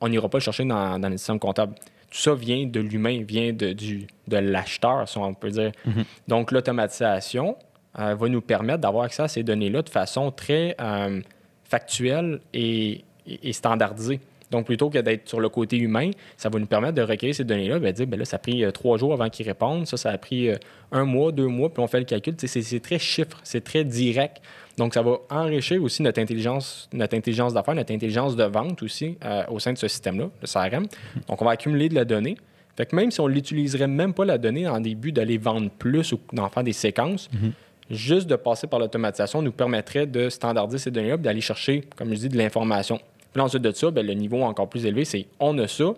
on 0.00 0.08
n'ira 0.08 0.28
pas 0.28 0.38
le 0.38 0.42
chercher 0.42 0.64
dans, 0.64 1.00
dans 1.00 1.08
les 1.08 1.18
systèmes 1.18 1.40
comptables. 1.40 1.74
Tout 2.10 2.18
ça 2.18 2.34
vient 2.34 2.64
de 2.64 2.78
l'humain, 2.78 3.24
vient 3.26 3.52
de, 3.52 3.72
du, 3.72 4.06
de 4.28 4.36
l'acheteur, 4.36 5.08
si 5.08 5.18
on 5.18 5.34
peut 5.34 5.50
dire. 5.50 5.72
Mm-hmm. 5.86 6.04
Donc, 6.28 6.52
l'automatisation 6.52 7.56
euh, 7.98 8.14
va 8.14 8.28
nous 8.28 8.40
permettre 8.40 8.80
d'avoir 8.80 9.04
accès 9.04 9.22
à 9.22 9.28
ces 9.28 9.42
données-là 9.42 9.82
de 9.82 9.88
façon 9.88 10.30
très 10.30 10.76
euh, 10.80 11.20
factuel 11.68 12.40
et, 12.54 13.04
standardisé. 13.52 14.20
Donc, 14.52 14.66
plutôt 14.66 14.90
que 14.90 14.98
d'être 14.98 15.28
sur 15.28 15.40
le 15.40 15.48
côté 15.48 15.76
humain, 15.76 16.10
ça 16.36 16.48
va 16.48 16.60
nous 16.60 16.66
permettre 16.66 16.94
de 16.94 17.02
recueillir 17.02 17.34
ces 17.34 17.42
données-là, 17.42 17.80
ben, 17.80 17.92
dire, 17.92 18.06
ben 18.06 18.16
là, 18.16 18.24
ça 18.24 18.36
a 18.36 18.38
pris 18.38 18.64
euh, 18.64 18.70
trois 18.70 18.96
jours 18.96 19.12
avant 19.12 19.28
qu'ils 19.28 19.46
répondent, 19.46 19.88
ça, 19.88 19.96
ça 19.96 20.10
a 20.10 20.18
pris 20.18 20.50
euh, 20.50 20.56
un 20.92 21.04
mois, 21.04 21.32
deux 21.32 21.48
mois, 21.48 21.68
puis 21.68 21.82
on 21.82 21.88
fait 21.88 21.98
le 21.98 22.04
calcul. 22.04 22.34
C'est 22.38 22.80
très 22.80 23.00
chiffre, 23.00 23.40
c'est 23.42 23.64
très 23.64 23.82
direct. 23.82 24.40
Donc, 24.78 24.94
ça 24.94 25.02
va 25.02 25.18
enrichir 25.30 25.82
aussi 25.82 26.02
notre 26.02 26.20
intelligence, 26.20 26.88
notre 26.92 27.16
intelligence 27.16 27.54
d'affaires, 27.54 27.74
notre 27.74 27.92
intelligence 27.92 28.36
de 28.36 28.44
vente 28.44 28.80
aussi 28.84 29.18
euh, 29.24 29.42
au 29.48 29.58
sein 29.58 29.72
de 29.72 29.78
ce 29.78 29.88
système-là, 29.88 30.30
le 30.40 30.46
CRM. 30.46 30.86
Donc, 31.26 31.42
on 31.42 31.44
va 31.44 31.50
accumuler 31.50 31.88
de 31.88 31.96
la 31.96 32.04
donnée. 32.04 32.36
Fait 32.76 32.86
que 32.86 32.94
même 32.94 33.10
si 33.10 33.20
on 33.20 33.26
l'utiliserait 33.26 33.88
même 33.88 34.12
pas 34.12 34.26
la 34.26 34.38
donnée 34.38 34.68
en 34.68 34.80
début 34.80 35.10
d'aller 35.10 35.38
vendre 35.38 35.70
plus 35.70 36.12
ou 36.12 36.20
d'en 36.32 36.48
faire 36.50 36.62
des 36.62 36.74
séquences, 36.74 37.28
mm-hmm 37.34 37.50
juste 37.90 38.26
de 38.26 38.36
passer 38.36 38.66
par 38.66 38.78
l'automatisation 38.78 39.42
nous 39.42 39.52
permettrait 39.52 40.06
de 40.06 40.28
standardiser 40.28 40.78
ces 40.78 40.90
données-là 40.90 41.16
d'aller 41.16 41.40
chercher, 41.40 41.84
comme 41.96 42.10
je 42.10 42.20
dis, 42.20 42.28
de 42.28 42.36
l'information. 42.36 43.00
Puis 43.32 43.42
ensuite 43.42 43.62
de 43.62 43.72
ça, 43.72 43.90
bien, 43.90 44.02
le 44.02 44.14
niveau 44.14 44.42
encore 44.42 44.68
plus 44.68 44.86
élevé, 44.86 45.04
c'est 45.04 45.26
on 45.40 45.56
a 45.58 45.68
ça. 45.68 45.92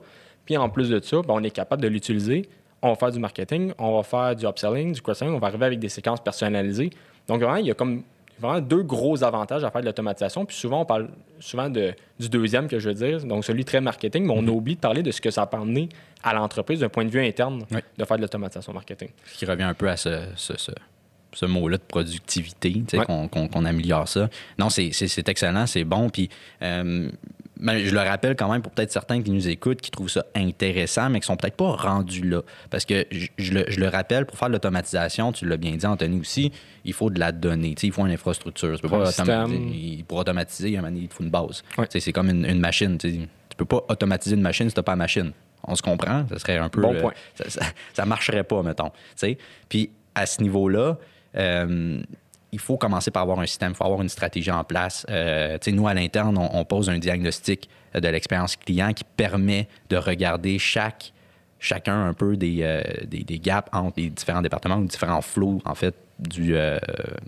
Puis 0.44 0.56
en 0.56 0.68
plus 0.68 0.90
de 0.90 1.00
ça, 1.00 1.22
bien, 1.22 1.34
on 1.34 1.42
est 1.42 1.50
capable 1.50 1.82
de 1.82 1.88
l'utiliser. 1.88 2.48
On 2.82 2.90
va 2.90 2.94
faire 2.94 3.10
du 3.10 3.18
marketing, 3.18 3.72
on 3.78 3.96
va 3.96 4.02
faire 4.02 4.36
du 4.36 4.46
upselling, 4.46 4.92
du 4.92 5.02
cross-selling, 5.02 5.34
on 5.34 5.38
va 5.38 5.48
arriver 5.48 5.66
avec 5.66 5.78
des 5.80 5.88
séquences 5.88 6.20
personnalisées. 6.20 6.90
Donc 7.26 7.40
vraiment, 7.42 7.56
il 7.56 7.66
y 7.66 7.70
a 7.70 7.74
comme 7.74 8.02
vraiment 8.38 8.60
deux 8.60 8.82
gros 8.82 9.22
avantages 9.24 9.64
à 9.64 9.70
faire 9.70 9.80
de 9.80 9.86
l'automatisation. 9.86 10.44
Puis 10.44 10.56
souvent, 10.56 10.82
on 10.82 10.84
parle 10.84 11.08
souvent 11.40 11.68
de, 11.68 11.92
du 12.18 12.28
deuxième 12.28 12.68
que 12.68 12.78
je 12.78 12.88
veux 12.88 12.94
dire, 12.94 13.24
donc 13.24 13.44
celui 13.44 13.64
très 13.64 13.80
marketing, 13.80 14.26
mais 14.26 14.32
on 14.32 14.42
mm-hmm. 14.42 14.48
oublie 14.48 14.74
de 14.76 14.80
parler 14.80 15.02
de 15.02 15.10
ce 15.10 15.20
que 15.20 15.30
ça 15.30 15.46
peut 15.46 15.56
amener 15.56 15.88
à 16.22 16.34
l'entreprise 16.34 16.80
d'un 16.80 16.88
point 16.88 17.04
de 17.04 17.10
vue 17.10 17.24
interne 17.24 17.64
de 17.70 18.04
faire 18.04 18.16
de 18.16 18.22
l'automatisation 18.22 18.72
marketing. 18.72 19.08
Ce 19.26 19.38
qui 19.38 19.46
revient 19.46 19.64
un 19.64 19.74
peu 19.74 19.88
à 19.88 19.96
ce, 19.96 20.20
ce 20.36 20.56
ce 20.56 20.72
mot-là 21.46 21.76
de 21.76 21.82
productivité, 21.82 22.82
qu'on 23.06 23.64
améliore 23.64 24.08
ça. 24.08 24.28
Non, 24.58 24.70
c'est 24.70 25.28
excellent, 25.28 25.66
c'est 25.66 25.84
bon. 25.84 26.10
Puis, 26.10 26.28
euh, 26.62 27.10
je 27.60 27.94
le 27.94 28.00
rappelle 28.00 28.36
quand 28.36 28.50
même 28.50 28.62
pour 28.62 28.72
peut-être 28.72 28.92
certains 28.92 29.22
qui 29.22 29.30
nous 29.30 29.48
écoutent, 29.48 29.80
qui 29.80 29.90
trouvent 29.90 30.08
ça 30.08 30.24
intéressant, 30.34 31.10
mais 31.10 31.20
qui 31.20 31.26
sont 31.26 31.36
peut-être 31.36 31.56
pas 31.56 31.72
rendus 31.72 32.22
là. 32.28 32.42
Parce 32.70 32.84
que 32.84 33.06
je, 33.10 33.52
le, 33.52 33.88
rappelle, 33.88 34.26
pour 34.26 34.38
faire 34.38 34.48
de 34.48 34.54
l'automatisation, 34.54 35.32
tu 35.32 35.46
l'as 35.46 35.56
bien 35.56 35.72
dit, 35.72 35.86
Anthony 35.86 36.20
aussi, 36.20 36.52
il 36.84 36.92
faut 36.92 37.10
de 37.10 37.18
la 37.18 37.32
donnée. 37.32 37.74
il 37.82 37.92
faut 37.92 38.06
une 38.06 38.12
infrastructure. 38.12 38.76
Tu 38.76 38.82
peux 38.82 38.88
pas 38.88 39.08
automatiser, 39.08 40.04
pour 40.06 40.18
automatiser, 40.18 40.70
il 40.70 41.08
faut 41.10 41.24
une 41.24 41.30
base. 41.30 41.62
C'est 41.90 42.12
comme 42.12 42.30
une, 42.30 42.60
machine. 42.60 42.96
Tu 42.98 43.28
peux 43.56 43.64
pas 43.64 43.84
automatiser 43.88 44.36
une 44.36 44.42
machine 44.42 44.68
si 44.68 44.74
tu 44.74 44.78
n'as 44.78 44.84
pas 44.84 44.92
la 44.92 44.96
machine. 44.96 45.32
On 45.64 45.74
se 45.74 45.82
comprend? 45.82 46.24
Ça 46.30 46.38
serait 46.38 46.56
un 46.56 46.68
peu. 46.68 46.80
Bon 46.80 46.94
point. 46.94 47.12
ça, 47.34 47.62
ça, 47.92 48.06
marcherait 48.06 48.44
pas, 48.44 48.62
mettons. 48.62 48.92
Puis 49.68 49.90
à 50.14 50.26
ce 50.26 50.40
niveau-là, 50.42 50.96
euh, 51.36 52.00
il 52.52 52.58
faut 52.58 52.76
commencer 52.76 53.10
par 53.10 53.22
avoir 53.22 53.40
un 53.40 53.46
système, 53.46 53.72
il 53.72 53.74
faut 53.74 53.84
avoir 53.84 54.00
une 54.00 54.08
stratégie 54.08 54.50
en 54.50 54.64
place. 54.64 55.04
Euh, 55.10 55.58
nous, 55.68 55.86
à 55.86 55.94
l'interne, 55.94 56.38
on, 56.38 56.64
pose 56.64 56.88
un 56.88 56.98
diagnostic 56.98 57.68
de 57.94 58.08
l'expérience 58.08 58.56
client 58.56 58.92
qui 58.92 59.04
permet 59.04 59.68
de 59.90 59.96
regarder 59.96 60.58
chaque, 60.58 61.12
chacun 61.58 62.06
un 62.06 62.14
peu 62.14 62.36
des, 62.36 62.58
euh, 62.62 62.82
des, 63.06 63.24
des, 63.24 63.38
gaps 63.38 63.68
entre 63.72 64.00
les 64.00 64.10
différents 64.10 64.42
départements 64.42 64.76
ou 64.76 64.84
différents 64.84 65.22
flots, 65.22 65.60
en 65.64 65.74
fait, 65.74 65.94
du. 66.18 66.56
Euh, 66.56 66.78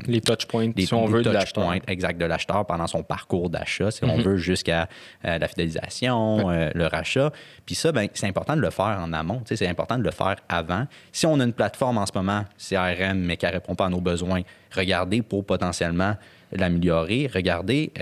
les 0.06 0.20
touch 0.20 0.46
points, 0.46 0.70
si 0.76 0.94
on 0.94 1.06
veut, 1.06 1.22
de 1.22 1.30
l'acheteur. 1.30 1.72
Exact, 1.86 2.18
de 2.18 2.24
l'acheteur 2.24 2.66
pendant 2.66 2.86
son 2.86 3.02
parcours 3.02 3.50
d'achat, 3.50 3.90
si 3.90 4.04
on 4.04 4.16
mhm. 4.16 4.22
veut, 4.22 4.36
jusqu'à 4.36 4.88
euh, 5.24 5.38
la 5.38 5.48
fidélisation, 5.48 6.48
le 6.48 6.86
rachat. 6.86 7.32
Puis 7.66 7.74
ça, 7.74 7.92
ben, 7.92 8.08
c'est 8.14 8.26
important 8.26 8.56
de 8.56 8.60
le 8.60 8.70
faire 8.70 8.98
en 9.00 9.12
amont. 9.12 9.42
C'est 9.44 9.68
important 9.68 9.98
de 9.98 10.04
le 10.04 10.10
faire 10.10 10.36
avant. 10.48 10.86
Si 11.12 11.26
on 11.26 11.38
a 11.40 11.44
une 11.44 11.52
plateforme 11.52 11.98
en 11.98 12.06
ce 12.06 12.12
moment, 12.14 12.44
CRM, 12.58 13.18
mais 13.18 13.36
qui 13.36 13.46
ne 13.46 13.52
répond 13.52 13.74
pas 13.74 13.86
à 13.86 13.90
nos 13.90 14.00
besoins, 14.00 14.42
regardez 14.74 15.22
pour 15.22 15.44
potentiellement 15.44 16.16
l'améliorer. 16.52 17.30
Regardez, 17.32 17.92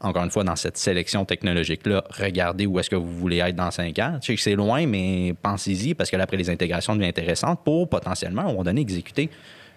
encore 0.00 0.24
une 0.24 0.30
fois, 0.30 0.44
dans 0.44 0.56
cette 0.56 0.76
sélection 0.76 1.24
technologique-là, 1.24 2.04
regardez 2.10 2.66
où 2.66 2.78
est-ce 2.78 2.90
que 2.90 2.96
vous 2.96 3.18
voulez 3.18 3.38
être 3.38 3.56
dans 3.56 3.70
cinq 3.70 3.98
ans. 3.98 4.18
Je 4.20 4.26
sais 4.26 4.34
que 4.34 4.40
c'est 4.40 4.54
loin, 4.54 4.86
mais 4.86 5.34
pensez-y 5.42 5.94
parce 5.94 6.10
que 6.10 6.16
là, 6.16 6.24
après, 6.24 6.36
les 6.36 6.50
intégrations 6.50 6.94
deviennent 6.94 7.10
intéressantes 7.10 7.62
pour 7.64 7.88
potentiellement, 7.88 8.42
à 8.42 8.44
un 8.46 8.48
moment 8.48 8.64
donné, 8.64 8.80
exécuter 8.80 9.30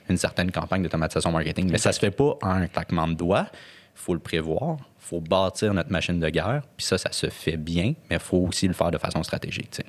une 0.10 0.18
certaine 0.18 0.52
campagne 0.52 0.84
d'automatisation 0.84 1.32
marketing. 1.32 1.70
Mais 1.72 1.78
ça 1.78 1.92
se 1.92 2.00
fait 2.00 2.12
pas 2.12 2.38
en 2.42 2.52
un 2.52 2.68
claquement 2.68 3.08
de 3.08 3.14
doigts. 3.14 3.48
Il 3.52 4.02
faut 4.02 4.14
le 4.14 4.20
prévoir. 4.20 4.78
Il 4.80 5.08
faut 5.08 5.22
bâtir 5.22 5.74
notre 5.74 5.92
machine 5.92 6.20
de 6.20 6.30
guerre. 6.30 6.62
Puis 6.78 6.86
ça, 6.86 6.98
ça 6.98 7.12
se 7.12 7.28
fait 7.28 7.58
bien, 7.58 7.94
mais 8.10 8.16
il 8.16 8.20
faut 8.20 8.38
aussi 8.38 8.68
le 8.68 8.74
faire 8.74 8.92
de 8.92 8.98
façon 8.98 9.22
stratégique. 9.24 9.82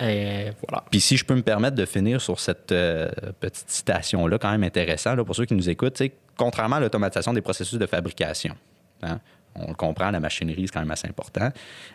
Et 0.00 0.50
voilà. 0.66 0.84
Puis 0.90 1.00
si 1.00 1.16
je 1.16 1.24
peux 1.24 1.34
me 1.34 1.42
permettre 1.42 1.76
de 1.76 1.84
finir 1.86 2.20
sur 2.20 2.38
cette 2.38 2.72
euh, 2.72 3.08
petite 3.40 3.70
citation-là, 3.70 4.38
quand 4.38 4.50
même 4.50 4.64
intéressant, 4.64 5.16
pour 5.24 5.34
ceux 5.34 5.46
qui 5.46 5.54
nous 5.54 5.68
écoutent, 5.68 6.02
contrairement 6.36 6.76
à 6.76 6.80
l'automatisation 6.80 7.32
des 7.32 7.40
processus 7.40 7.78
de 7.78 7.86
fabrication, 7.86 8.54
hein, 9.02 9.18
on 9.54 9.68
le 9.68 9.74
comprend, 9.74 10.10
la 10.10 10.20
machinerie, 10.20 10.66
c'est 10.66 10.72
quand 10.72 10.80
même 10.80 10.90
assez 10.90 11.08
important. 11.08 11.50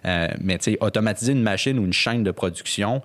Euh, 0.05 0.27
mais 0.39 0.57
automatiser 0.79 1.33
une 1.33 1.43
machine 1.43 1.77
ou 1.77 1.85
une 1.85 1.93
chaîne 1.93 2.23
de 2.23 2.31
production, 2.31 3.01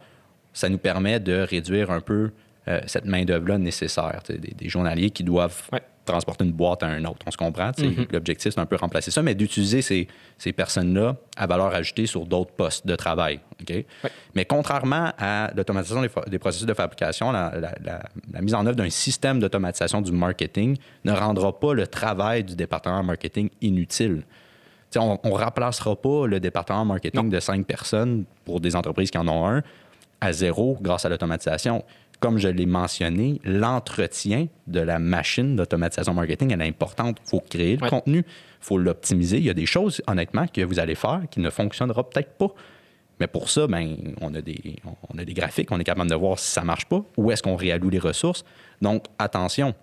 ça 0.52 0.68
nous 0.68 0.78
permet 0.78 1.20
de 1.20 1.40
réduire 1.40 1.90
un 1.90 2.00
peu 2.00 2.30
euh, 2.68 2.80
cette 2.86 3.04
main-d'œuvre-là 3.04 3.58
nécessaire. 3.58 4.22
Des, 4.28 4.38
des, 4.38 4.68
journaliers 4.68 5.10
qui 5.10 5.24
doivent 5.24 5.68
transporter 6.06 6.44
une 6.44 6.52
boîte 6.52 6.82
à 6.82 6.86
un 6.86 7.04
autre. 7.04 7.18
On 7.26 7.30
se 7.30 7.36
comprend. 7.36 7.70
Mm-hmm. 7.70 8.12
L'objectif, 8.12 8.54
c'est 8.54 8.60
un 8.60 8.66
peu 8.66 8.76
remplacer 8.76 9.10
ça, 9.10 9.22
mais 9.22 9.34
d'utiliser 9.34 9.82
ces, 9.82 10.08
ces 10.38 10.52
personnes-là 10.52 11.16
à 11.36 11.46
valeur 11.46 11.74
ajoutée 11.74 12.06
sur 12.06 12.24
d'autres 12.24 12.52
postes 12.52 12.86
de 12.86 12.96
travail. 12.96 13.40
Mais 14.34 14.44
contrairement 14.44 15.12
à 15.18 15.50
l'automatisation 15.54 16.02
des, 16.26 16.38
processus 16.38 16.66
de 16.66 16.74
fabrication, 16.74 17.32
la, 17.32 17.52
la, 17.84 18.40
mise 18.40 18.54
en 18.54 18.64
œuvre 18.66 18.76
d'un 18.76 18.90
système 18.90 19.40
d'automatisation 19.40 20.00
du 20.00 20.12
marketing 20.12 20.76
ne 21.04 21.12
rendra 21.12 21.58
pas 21.58 21.74
le 21.74 21.86
travail 21.86 22.44
du 22.44 22.54
département 22.54 23.02
marketing 23.02 23.50
inutile. 23.60 24.22
on 24.96 25.18
ne 25.24 25.30
remplacera 25.30 25.96
pas 25.96 26.26
le 26.26 26.40
département 26.40 26.84
marketing 26.84 27.30
de 27.30 27.40
cinq 27.40 27.66
personnes 27.66 28.24
pour 28.44 28.60
des 28.60 28.76
entreprises 28.76 29.10
qui 29.10 29.18
en 29.18 29.28
ont 29.28 29.46
un 29.48 29.62
à 30.20 30.32
zéro 30.32 30.78
grâce 30.80 31.04
à 31.04 31.08
l'automatisation 31.08 31.84
comme 32.20 32.38
je 32.38 32.48
l'ai 32.48 32.66
mentionné, 32.66 33.40
l'entretien 33.44 34.48
de 34.66 34.80
la 34.80 34.98
machine 34.98 35.56
d'automatisation 35.56 36.14
marketing 36.14 36.58
est 36.58 36.66
importante. 36.66 37.18
Il 37.24 37.28
faut 37.28 37.40
créer 37.40 37.76
le 37.76 37.88
contenu, 37.88 38.18
il 38.18 38.24
faut 38.60 38.78
l'optimiser. 38.78 39.38
Il 39.38 39.44
y 39.44 39.50
a 39.50 39.54
des 39.54 39.66
choses, 39.66 40.02
honnêtement, 40.06 40.46
que 40.46 40.62
vous 40.62 40.78
allez 40.78 40.94
faire 40.94 41.22
qui 41.30 41.40
ne 41.40 41.50
fonctionneront 41.50 42.04
peut-être 42.04 42.36
pas. 42.38 42.48
Mais 43.20 43.26
pour 43.26 43.48
ça, 43.48 43.66
ben, 43.66 43.96
on, 44.20 44.34
a 44.34 44.42
des, 44.42 44.76
on 45.08 45.18
a 45.18 45.24
des 45.24 45.34
graphiques, 45.34 45.70
on 45.72 45.80
est 45.80 45.84
capable 45.84 46.10
de 46.10 46.14
voir 46.14 46.38
si 46.38 46.50
ça 46.50 46.60
ne 46.60 46.66
marche 46.66 46.86
pas, 46.86 47.02
où 47.16 47.30
est-ce 47.30 47.42
qu'on 47.42 47.56
réalloue 47.56 47.88
les 47.88 47.98
ressources. 47.98 48.44
Donc, 48.82 49.04
attention, 49.18 49.74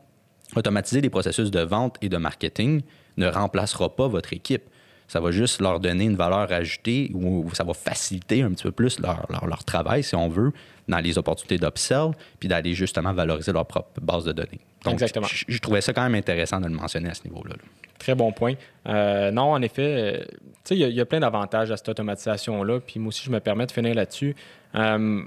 automatiser 0.55 1.01
les 1.01 1.09
processus 1.09 1.49
de 1.49 1.61
vente 1.61 1.97
et 2.01 2.09
de 2.09 2.17
marketing 2.17 2.81
ne 3.17 3.27
remplacera 3.27 3.95
pas 3.95 4.07
votre 4.07 4.33
équipe 4.33 4.63
ça 5.07 5.19
va 5.19 5.31
juste 5.31 5.61
leur 5.61 5.79
donner 5.79 6.05
une 6.05 6.15
valeur 6.15 6.51
ajoutée 6.51 7.11
ou 7.13 7.47
ça 7.53 7.63
va 7.63 7.73
faciliter 7.73 8.41
un 8.41 8.51
petit 8.51 8.63
peu 8.63 8.71
plus 8.71 8.99
leur, 8.99 9.27
leur, 9.29 9.63
travail, 9.63 10.03
si 10.03 10.15
on 10.15 10.27
veut, 10.27 10.51
dans 10.87 10.99
les 10.99 11.17
opportunités 11.17 11.57
d'upsell, 11.57 12.11
puis 12.39 12.47
d'aller 12.49 12.73
justement 12.73 13.13
valoriser 13.13 13.51
leur 13.51 13.65
propre 13.65 13.99
base 14.01 14.25
de 14.25 14.31
données. 14.31 14.59
Donc, 14.83 14.93
Exactement. 14.93 15.27
Je, 15.27 15.57
trouvais 15.59 15.81
ça 15.81 15.93
quand 15.93 16.03
même 16.03 16.15
intéressant 16.15 16.59
de 16.59 16.67
le 16.67 16.73
mentionner 16.73 17.09
à 17.09 17.13
ce 17.13 17.23
niveau-là. 17.23 17.55
Très 17.97 18.15
bon 18.15 18.31
point. 18.31 18.55
Euh, 18.87 19.31
non, 19.31 19.53
en 19.53 19.61
effet, 19.61 20.25
euh, 20.69 20.71
il 20.71 20.77
y, 20.77 20.99
a 20.99 21.05
plein 21.05 21.21
d'avantages 21.21 21.71
à 21.71 21.77
cette 21.77 21.87
automatisation-là, 21.87 22.81
puis 22.81 22.99
moi 22.99 23.09
aussi, 23.09 23.23
je 23.23 23.31
me 23.31 23.39
permets 23.39 23.65
de 23.65 23.71
finir 23.71 23.95
là-dessus. 23.95 24.35
Euh, 24.75 25.21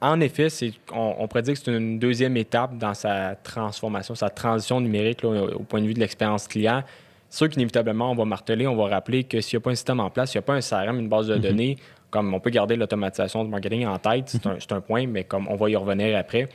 en 0.00 0.20
effet, 0.20 0.48
on, 0.92 1.14
on, 1.18 1.28
pourrait 1.28 1.42
dire 1.42 1.54
que 1.54 1.60
c'est 1.60 1.70
une 1.70 1.98
deuxième 1.98 2.36
étape 2.36 2.76
dans 2.76 2.94
sa 2.94 3.36
transformation, 3.36 4.14
sa 4.14 4.30
transition 4.30 4.80
numérique 4.80 5.22
au 5.22 5.62
point 5.62 5.80
de 5.80 5.86
vue 5.86 5.94
de 5.94 6.00
l'expérience 6.00 6.48
client 6.48 6.82
sûr 7.30 7.48
qu'inévitablement, 7.48 8.10
on 8.10 8.14
va 8.14 8.24
marteler, 8.24 8.66
on 8.66 8.76
va 8.76 8.88
rappeler 8.88 9.24
que 9.24 9.40
s'il 9.40 9.56
n'y 9.56 9.62
a 9.62 9.64
pas 9.64 9.70
un 9.70 9.76
système 9.76 10.00
en 10.00 10.10
place, 10.10 10.32
s'il 10.32 10.40
n'y 10.40 10.44
a 10.44 10.46
pas 10.46 10.54
un 10.54 10.60
CRM, 10.60 10.98
une 10.98 11.08
base 11.08 11.28
de 11.28 11.36
mhm. 11.36 11.40
données, 11.40 11.76
comme 12.10 12.34
on 12.34 12.40
peut 12.40 12.50
garder 12.50 12.76
l'automatisation 12.76 13.44
du 13.44 13.50
marketing 13.50 13.86
en 13.86 13.98
tête, 13.98 14.36
c'est 14.58 14.72
un, 14.72 14.80
point, 14.80 15.06
mais 15.06 15.24
comme 15.24 15.46
on 15.48 15.54
va 15.54 15.70
y 15.70 15.76
revenir 15.76 16.18
après. 16.18 16.48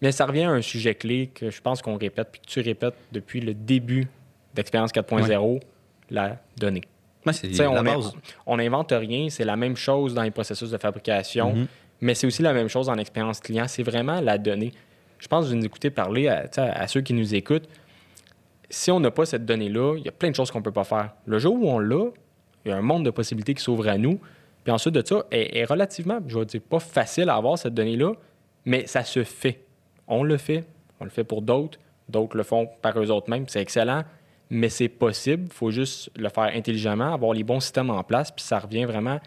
Mais 0.00 0.12
ça 0.12 0.26
revient 0.26 0.44
à 0.44 0.50
un 0.50 0.62
sujet 0.62 0.94
clé 0.94 1.30
que 1.34 1.50
je 1.50 1.60
pense 1.60 1.82
qu'on 1.82 1.96
répète, 1.96 2.28
puis 2.30 2.40
que 2.40 2.46
tu 2.46 2.60
répètes 2.60 2.94
depuis 3.10 3.40
le 3.40 3.54
début 3.54 4.06
d'Expérience 4.54 4.92
4.0, 4.92 5.60
la 6.10 6.36
donnée. 6.56 6.82
on, 8.46 8.56
n'invente 8.56 8.92
rien, 8.92 9.28
c'est 9.30 9.44
la 9.44 9.56
même 9.56 9.76
chose 9.76 10.14
dans 10.14 10.22
les 10.22 10.30
processus 10.30 10.70
de 10.70 10.78
fabrication, 10.78 11.54
mhm. 11.54 11.66
mais 12.00 12.14
c'est 12.14 12.26
aussi 12.26 12.42
la 12.42 12.52
même 12.52 12.68
chose 12.68 12.88
en 12.88 12.98
expérience 12.98 13.40
client, 13.40 13.66
c'est 13.66 13.82
vraiment 13.82 14.20
la 14.20 14.38
donnée. 14.38 14.72
Je 15.18 15.26
pense 15.26 15.46
que 15.46 15.50
vous 15.50 15.56
nous 15.56 15.64
écoutez 15.64 15.90
parler 15.90 16.28
à 16.28 16.86
ceux 16.86 17.00
qui 17.00 17.14
nous 17.14 17.34
écoutent 17.34 17.68
si 18.74 18.90
on 18.90 19.00
n'a 19.00 19.10
pas 19.10 19.24
cette 19.24 19.46
donnée-là, 19.46 19.96
il 19.96 20.04
y 20.04 20.08
a 20.08 20.12
plein 20.12 20.30
de 20.30 20.34
choses 20.34 20.50
qu'on 20.50 20.58
ne 20.58 20.64
peut 20.64 20.72
pas 20.72 20.84
faire. 20.84 21.10
Le 21.26 21.38
jour 21.38 21.54
où 21.54 21.68
on 21.68 21.78
l'a, 21.78 22.06
il 22.64 22.70
y 22.70 22.72
a 22.72 22.76
un 22.76 22.82
monde 22.82 23.04
de 23.04 23.10
possibilités 23.10 23.54
qui 23.54 23.62
s'ouvre 23.62 23.88
à 23.88 23.96
nous. 23.96 24.18
Puis 24.64 24.72
ensuite 24.72 24.94
de 24.94 25.06
ça, 25.06 25.24
elle 25.30 25.56
est 25.56 25.64
relativement, 25.64 26.18
je 26.26 26.38
vais 26.38 26.44
dire, 26.46 26.60
pas 26.60 26.80
facile 26.80 27.28
à 27.28 27.36
avoir 27.36 27.58
cette 27.58 27.74
donnée-là, 27.74 28.12
mais 28.64 28.86
ça 28.86 29.04
se 29.04 29.22
fait. 29.22 29.60
On 30.08 30.22
le 30.22 30.36
fait, 30.38 30.64
on 31.00 31.04
le 31.04 31.10
fait 31.10 31.24
pour 31.24 31.42
d'autres, 31.42 31.78
d'autres 32.08 32.36
le 32.36 32.42
font 32.42 32.68
par 32.82 32.98
eux 32.98 33.10
autres 33.10 33.30
mêmes, 33.30 33.44
c'est 33.46 33.60
excellent, 33.60 34.02
mais 34.50 34.68
c'est 34.68 34.88
possible. 34.88 35.44
Il 35.46 35.52
faut 35.52 35.70
juste 35.70 36.10
le 36.16 36.28
faire 36.28 36.50
intelligemment, 36.54 37.12
avoir 37.12 37.32
les 37.32 37.44
bons 37.44 37.60
systèmes 37.60 37.90
en 37.90 38.02
place, 38.02 38.30
puis 38.30 38.44
ça 38.44 38.58
revient 38.58 38.86
vraiment 38.86 39.20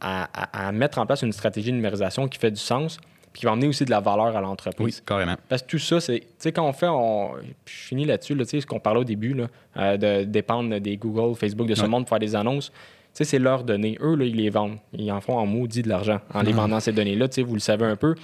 à 0.00 0.72
mettre 0.72 0.98
en 0.98 1.04
place 1.04 1.20
une 1.20 1.32
stratégie 1.32 1.70
de 1.70 1.76
numérisation 1.76 2.26
qui 2.28 2.38
fait 2.38 2.50
du 2.50 2.60
sens, 2.60 2.98
puis 3.32 3.40
qui 3.40 3.46
va 3.46 3.52
amener 3.52 3.68
aussi 3.68 3.84
de 3.84 3.90
la 3.90 4.00
valeur 4.00 4.36
à 4.36 4.40
l'entreprise. 4.40 4.96
Oui, 4.98 5.02
carrément. 5.06 5.36
Parce 5.48 5.62
que 5.62 5.68
tout 5.68 5.78
ça, 5.78 6.00
c'est, 6.00 6.20
tu 6.20 6.26
sais, 6.38 6.52
quand 6.52 6.66
on 6.66 6.72
fait, 6.72 6.88
on, 6.88 7.34
je 7.64 7.72
finis 7.72 8.04
là-dessus, 8.04 8.36
tu 8.36 8.44
sais, 8.44 8.60
ce 8.60 8.66
qu'on 8.66 8.80
parlait 8.80 9.00
au 9.00 9.04
début, 9.04 9.34
là, 9.34 9.46
euh, 9.76 9.96
de 9.96 10.24
dépendre 10.24 10.78
des 10.80 10.96
Google, 10.96 11.36
Facebook, 11.36 11.68
de 11.68 11.74
ce 11.74 11.86
monde 11.86 12.04
pour 12.04 12.10
faire 12.10 12.18
des 12.18 12.34
annonces. 12.34 12.70
Tu 12.70 12.76
sais, 13.12 13.24
c'est 13.24 13.38
leurs 13.38 13.64
données. 13.64 13.98
Eux, 14.00 14.14
là, 14.14 14.24
ils 14.24 14.36
les 14.36 14.50
vendent. 14.50 14.78
Ils 14.92 15.10
en 15.10 15.20
font 15.20 15.36
en 15.36 15.46
maudit 15.46 15.82
de 15.82 15.88
l'argent 15.88 16.20
en 16.32 16.42
les 16.42 16.52
vendant 16.52 16.80
ces 16.80 16.92
données-là. 16.92 17.28
Tu 17.28 17.36
sais, 17.36 17.42
vous 17.42 17.54
le 17.54 17.60
savez 17.60 17.84
un 17.84 17.96
peu. 17.96 18.14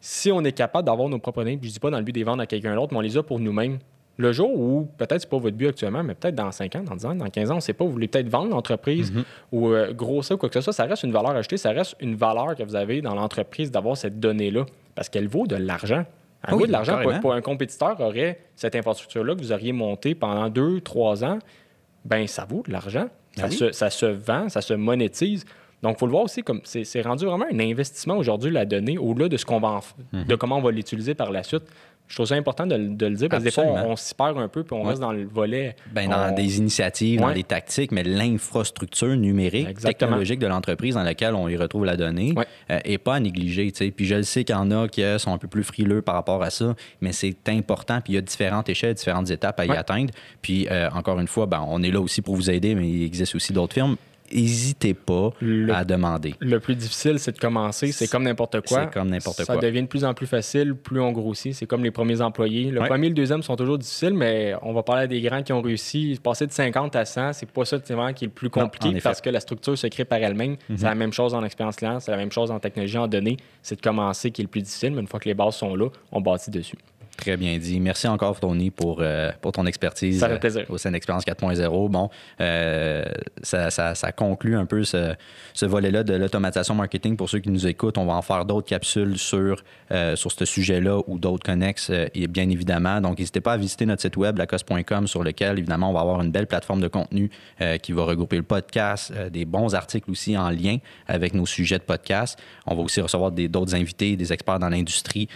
Si 0.00 0.30
on 0.30 0.42
est 0.44 0.52
capable 0.52 0.84
d'avoir 0.84 1.08
nos 1.08 1.18
propres 1.18 1.40
données, 1.42 1.56
puis 1.56 1.68
je 1.68 1.74
dis 1.74 1.80
pas 1.80 1.90
dans 1.90 1.96
le 1.96 2.04
but 2.04 2.12
de 2.12 2.18
les 2.18 2.24
vendre 2.24 2.42
à 2.42 2.46
quelqu'un 2.46 2.74
d'autre, 2.74 2.92
mais 2.92 2.98
on 2.98 3.02
les 3.02 3.16
a 3.16 3.22
pour 3.22 3.40
nous-mêmes, 3.40 3.78
le 4.16 4.32
jour 4.32 4.50
où, 4.52 4.88
peut-être 4.96 5.22
c'est 5.22 5.28
pas 5.28 5.38
votre 5.38 5.56
but 5.56 5.68
actuellement, 5.68 6.02
mais 6.02 6.14
peut-être 6.14 6.34
dans 6.34 6.50
5 6.52 6.76
ans, 6.76 6.82
dans 6.82 6.94
10 6.94 7.06
ans, 7.06 7.14
dans 7.14 7.28
15 7.28 7.50
ans, 7.50 7.54
on 7.54 7.56
ne 7.56 7.60
sait 7.60 7.72
pas, 7.72 7.84
vous 7.84 7.90
voulez 7.90 8.08
peut-être 8.08 8.28
vendre 8.28 8.50
l'entreprise 8.50 9.12
mhm. 9.12 9.24
ou 9.52 9.68
euh, 9.68 9.92
grossir 9.92 10.36
ou 10.36 10.38
quoi 10.38 10.48
que 10.48 10.54
ce 10.54 10.60
soit, 10.60 10.72
ça 10.72 10.84
reste 10.84 11.02
une 11.02 11.12
valeur 11.12 11.32
ajoutée, 11.32 11.56
ça 11.56 11.70
reste 11.70 11.96
une 12.00 12.14
valeur 12.14 12.54
que 12.54 12.62
vous 12.62 12.76
avez 12.76 13.00
dans 13.00 13.14
l'entreprise 13.14 13.70
d'avoir 13.70 13.96
cette 13.96 14.20
donnée-là 14.20 14.66
parce 14.94 15.08
qu'elle 15.08 15.28
vaut 15.28 15.46
de 15.46 15.56
l'argent. 15.56 16.04
Elle 16.46 16.54
vaut 16.54 16.66
de 16.66 16.72
l'argent 16.72 17.00
pour, 17.22 17.32
un 17.32 17.40
compétiteur 17.40 17.98
aurait 18.00 18.38
cette 18.54 18.76
infrastructure-là 18.76 19.34
que 19.34 19.40
vous 19.40 19.52
auriez 19.52 19.72
montée 19.72 20.14
pendant 20.14 20.48
2, 20.48 20.80
3 20.82 21.24
ans, 21.24 21.38
ben 22.04 22.26
ça 22.26 22.44
vaut 22.44 22.62
de 22.66 22.72
l'argent. 22.72 23.06
Ben 23.36 23.50
ça, 23.72 23.90
se, 23.90 24.06
vend, 24.06 24.48
ça 24.48 24.60
se 24.60 24.74
monétise. 24.74 25.44
Donc, 25.82 25.96
il 25.96 25.98
faut 25.98 26.06
le 26.06 26.12
voir 26.12 26.24
aussi 26.24 26.42
comme 26.42 26.60
c'est 26.64 27.02
rendu 27.02 27.24
vraiment 27.24 27.46
un 27.50 27.58
investissement 27.58 28.16
aujourd'hui, 28.16 28.50
la 28.50 28.64
donnée, 28.64 28.96
au-delà 28.96 29.28
de 29.28 29.36
ce 29.36 29.44
qu'on 29.44 29.58
va 29.58 29.68
en, 29.68 29.80
mhm. 30.12 30.24
de 30.24 30.34
comment 30.36 30.58
on 30.58 30.62
va 30.62 30.70
l'utiliser 30.70 31.14
par 31.14 31.32
la 31.32 31.42
suite 31.42 31.64
je 32.06 32.16
trouve 32.16 32.26
ça 32.26 32.34
important 32.34 32.66
de, 32.66 32.76
le 32.76 33.14
dire 33.16 33.28
parce 33.28 33.42
que 33.42 33.48
des 33.48 33.50
fois, 33.50 33.64
on, 33.64 33.96
s'y 33.96 34.14
perd 34.14 34.38
un 34.38 34.48
peu 34.48 34.62
puis 34.62 34.76
on 34.76 34.82
reste 34.82 35.00
dans 35.00 35.12
le 35.12 35.24
volet. 35.24 35.74
Ben, 35.92 36.08
dans 36.08 36.34
des 36.34 36.58
initiatives, 36.58 37.20
dans 37.20 37.32
des 37.32 37.44
tactiques, 37.44 37.92
mais 37.92 38.02
l'infrastructure 38.02 39.16
numérique, 39.16 39.78
technologique 39.80 40.38
de 40.38 40.46
l'entreprise 40.46 40.94
dans 40.94 41.02
laquelle 41.02 41.34
on 41.34 41.48
y 41.48 41.56
retrouve 41.56 41.84
la 41.84 41.96
donnée 41.96 42.34
n'est 42.68 42.94
euh, 42.94 42.98
pas 43.02 43.14
à 43.14 43.20
négliger. 43.20 43.72
Puis 43.72 44.06
je 44.06 44.16
le 44.16 44.22
sais 44.22 44.44
qu'il 44.44 44.54
y 44.54 44.58
en 44.58 44.70
a 44.70 44.88
qui 44.88 45.02
sont 45.18 45.32
un 45.32 45.38
peu 45.38 45.48
plus 45.48 45.64
frileux 45.64 46.02
par 46.02 46.14
rapport 46.14 46.42
à 46.42 46.50
ça, 46.50 46.74
mais 47.00 47.12
c'est 47.12 47.48
important. 47.48 48.00
Puis 48.00 48.12
il 48.12 48.16
y 48.16 48.18
a 48.18 48.22
différentes 48.22 48.68
échelles, 48.68 48.94
différentes 48.94 49.30
étapes 49.30 49.58
à 49.60 49.66
y 49.66 49.70
atteindre. 49.70 50.12
Puis 50.42 50.68
euh, 50.70 50.90
encore 50.94 51.18
une 51.18 51.28
fois, 51.28 51.46
ben, 51.46 51.64
on 51.66 51.82
est 51.82 51.90
là 51.90 52.00
aussi 52.00 52.22
pour 52.22 52.36
vous 52.36 52.50
aider, 52.50 52.74
mais 52.74 52.88
il 52.88 53.04
existe 53.04 53.34
aussi 53.34 53.52
d'autres 53.52 53.74
firmes 53.74 53.96
n'hésitez 54.34 54.94
pas 54.94 55.30
à 55.72 55.84
demander. 55.84 56.34
Le 56.40 56.60
plus 56.60 56.74
difficile, 56.74 57.18
c'est 57.18 57.32
de 57.32 57.38
commencer. 57.38 57.92
C'est 57.92 58.08
comme 58.10 58.24
n'importe 58.24 58.66
quoi. 58.66 58.84
C'est 58.84 58.92
comme 58.92 59.08
n'importe 59.08 59.44
quoi. 59.44 59.54
Ça 59.54 59.56
devient 59.56 59.82
de 59.82 59.88
plus 59.88 60.04
en 60.04 60.14
plus 60.14 60.26
facile, 60.26 60.74
plus 60.74 61.00
on 61.00 61.12
grossit. 61.12 61.54
C'est 61.54 61.66
comme 61.66 61.84
les 61.84 61.90
premiers 61.90 62.20
employés. 62.20 62.70
Le 62.70 62.80
premier 62.80 63.06
et 63.06 63.10
le 63.10 63.14
deuxième 63.14 63.42
sont 63.42 63.56
toujours 63.56 63.78
difficiles, 63.78 64.14
mais 64.14 64.54
on 64.62 64.72
va 64.72 64.82
parler 64.82 65.02
à 65.02 65.06
des 65.06 65.20
grands 65.20 65.42
qui 65.42 65.52
ont 65.52 65.62
réussi. 65.62 66.18
Passer 66.22 66.46
de 66.46 66.52
50 66.52 66.96
à 66.96 67.04
100, 67.04 67.32
c'est 67.34 67.50
pas 67.50 67.64
ça 67.64 67.78
qui 67.78 68.24
est 68.24 68.28
le 68.28 68.32
plus 68.32 68.50
compliqué 68.50 69.00
parce 69.02 69.20
que 69.20 69.30
la 69.30 69.40
structure 69.40 69.76
se 69.76 69.86
crée 69.86 70.04
par 70.04 70.18
elle-même. 70.18 70.56
Mhm. 70.68 70.76
C'est 70.76 70.86
la 70.86 70.94
même 70.94 71.12
chose 71.12 71.34
en 71.34 71.44
expérience 71.44 71.76
client, 71.76 72.00
c'est 72.00 72.10
la 72.10 72.16
même 72.16 72.32
chose 72.32 72.50
en 72.50 72.58
technologie 72.58 72.98
en 72.98 73.08
données. 73.08 73.36
C'est 73.62 73.76
de 73.76 73.80
commencer 73.80 74.30
qui 74.30 74.42
est 74.42 74.44
le 74.44 74.48
plus 74.48 74.62
difficile, 74.62 74.92
mais 74.92 75.00
une 75.00 75.08
fois 75.08 75.20
que 75.20 75.28
les 75.28 75.34
bases 75.34 75.56
sont 75.56 75.74
là, 75.74 75.88
on 76.12 76.20
bâtit 76.20 76.50
dessus. 76.50 76.76
Très 77.16 77.36
bien 77.36 77.56
dit. 77.58 77.78
Merci 77.80 78.08
encore, 78.08 78.40
Tony, 78.40 78.70
pour, 78.70 78.98
euh, 79.00 79.30
pour 79.40 79.52
ton 79.52 79.66
expertise 79.66 80.18
ça 80.18 80.28
fait 80.28 80.38
plaisir. 80.38 80.62
Euh, 80.62 80.74
au 80.74 80.78
sein 80.78 80.90
d'Expérience 80.90 81.24
4.0. 81.24 81.88
Bon, 81.88 82.10
euh, 82.40 83.04
ça, 83.42 83.70
ça, 83.70 83.94
ça, 83.94 84.12
conclut 84.12 84.56
un 84.56 84.66
peu 84.66 84.84
ce, 84.84 85.14
ce 85.52 85.66
volet-là 85.66 86.02
de 86.02 86.14
l'automatisation 86.14 86.74
marketing. 86.74 87.16
Pour 87.16 87.30
ceux 87.30 87.38
qui 87.38 87.50
nous 87.50 87.66
écoutent, 87.66 87.98
on 87.98 88.06
va 88.06 88.14
en 88.14 88.22
faire 88.22 88.44
d'autres 88.44 88.68
capsules 88.68 89.16
sur, 89.18 89.62
sur 90.14 90.32
ce 90.32 90.44
sujet-là 90.44 91.00
ou 91.06 91.18
d'autres 91.18 91.44
connexes, 91.44 91.90
bien 92.28 92.48
évidemment. 92.48 93.00
Donc, 93.00 93.18
n'hésitez 93.18 93.40
pas 93.40 93.52
à 93.52 93.56
visiter 93.56 93.86
notre 93.86 94.02
site 94.02 94.16
web, 94.16 94.38
lacoste.com, 94.38 95.06
sur 95.06 95.22
lequel, 95.22 95.58
évidemment, 95.58 95.90
on 95.90 95.92
va 95.92 96.00
avoir 96.00 96.20
une 96.20 96.30
belle 96.30 96.46
plateforme 96.46 96.80
de 96.80 96.88
contenu 96.88 97.30
qui 97.82 97.92
va 97.92 98.04
regrouper 98.04 98.36
le 98.36 98.42
podcast, 98.42 99.12
des 99.30 99.44
bons 99.44 99.74
articles 99.74 100.10
aussi 100.10 100.36
en 100.36 100.50
lien 100.50 100.78
avec 101.06 101.34
nos 101.34 101.46
sujets 101.46 101.78
de 101.78 101.84
podcast. 101.84 102.38
On 102.66 102.74
va 102.74 102.82
aussi 102.82 103.00
recevoir 103.00 103.30
d'autres 103.30 103.74
invités, 103.74 104.16
des 104.16 104.32
experts 104.32 104.58
dans 104.58 104.68
l'industrie 104.68 105.28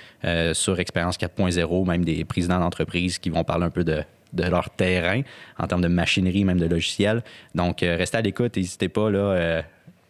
sur 0.53 0.81
Expérience 0.81 1.17
4.0 1.19 1.68
même 1.85 2.05
des 2.05 2.25
présidents 2.25 2.59
d'entreprise 2.59 3.19
qui 3.19 3.31
vont 3.31 3.45
parler 3.45 3.67
un 3.67 3.71
peu 3.71 3.85
de, 3.85 4.03
leur 4.37 4.71
terrain 4.71 5.23
en 5.59 5.67
termes 5.67 5.83
de 5.83 5.89
machinerie, 5.89 6.45
même 6.45 6.59
de 6.59 6.67
logiciels. 6.67 7.23
Donc, 7.55 7.83
euh, 7.83 7.97
restez 7.97 8.19
à 8.19 8.21
l'écoute, 8.21 8.57
n'hésitez 8.57 8.89
pas 8.89 9.11
là, 9.11 9.19
euh, 9.19 9.63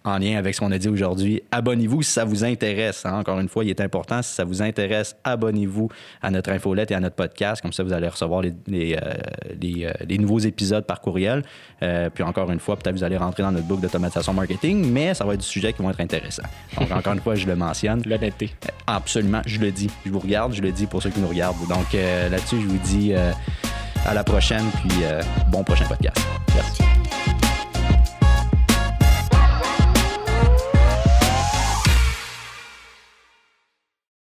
en 0.04 0.18
lien 0.18 0.36
avec 0.36 0.54
ce 0.54 0.60
qu'on 0.60 0.72
a 0.72 0.78
dit 0.78 0.88
aujourd'hui. 0.88 1.42
Abonnez-vous 1.50 2.02
si 2.02 2.12
ça 2.12 2.24
vous 2.24 2.44
intéresse. 2.44 3.04
Hein. 3.04 3.18
Encore 3.18 3.38
une 3.40 3.48
fois, 3.48 3.64
il 3.64 3.70
est 3.70 3.80
important, 3.80 4.22
si 4.22 4.32
ça 4.32 4.44
vous 4.44 4.62
intéresse, 4.62 5.16
abonnez-vous 5.24 5.88
à 6.22 6.30
notre 6.30 6.50
infolette 6.50 6.90
et 6.90 6.94
à 6.94 7.00
notre 7.00 7.16
podcast. 7.16 7.60
Comme 7.62 7.72
ça, 7.72 7.82
vous 7.82 7.92
allez 7.92 8.08
recevoir 8.08 8.42
les, 8.42 8.54
les, 8.66 8.94
euh, 8.94 9.90
euh, 10.00 10.16
nouveaux 10.18 10.38
épisodes 10.38 10.84
par 10.84 11.00
courriel. 11.00 11.42
Euh, 11.82 12.10
puis 12.10 12.24
encore 12.24 12.50
une 12.50 12.60
fois, 12.60 12.76
peut-être 12.76 12.96
vous 12.96 13.04
allez 13.04 13.16
rentrer 13.16 13.42
dans 13.42 13.52
notre 13.52 13.66
boucle 13.66 13.82
d'automatisation 13.82 14.32
marketing, 14.32 14.90
mais 14.90 15.14
ça 15.14 15.24
va 15.24 15.34
être 15.34 15.40
du 15.40 15.46
sujet 15.46 15.72
qui 15.72 15.82
vont 15.82 15.90
être 15.90 16.00
intéressants. 16.00 16.42
Donc, 16.78 16.90
encore 16.90 17.12
une 17.12 17.20
fois, 17.20 17.34
je 17.34 17.46
le 17.46 17.56
mentionne. 17.56 18.02
L'honnêteté. 18.06 18.50
Absolument, 18.86 19.42
je 19.46 19.58
le 19.58 19.70
dis. 19.70 19.90
Je 20.06 20.10
vous 20.10 20.20
regarde, 20.20 20.52
je 20.52 20.62
le 20.62 20.72
dis 20.72 20.86
pour 20.86 21.02
ceux 21.02 21.10
qui 21.10 21.20
nous 21.20 21.28
regardent. 21.28 21.56
Donc, 21.68 21.92
là-dessus, 21.92 22.60
je 22.60 22.66
vous 22.66 22.78
dis 22.78 23.12
à 23.14 24.14
la 24.14 24.24
prochaine, 24.24 24.64
puis 24.82 25.02
bon 25.50 25.64
prochain 25.64 25.84
podcast. 25.86 26.18
Merci. 26.54 27.47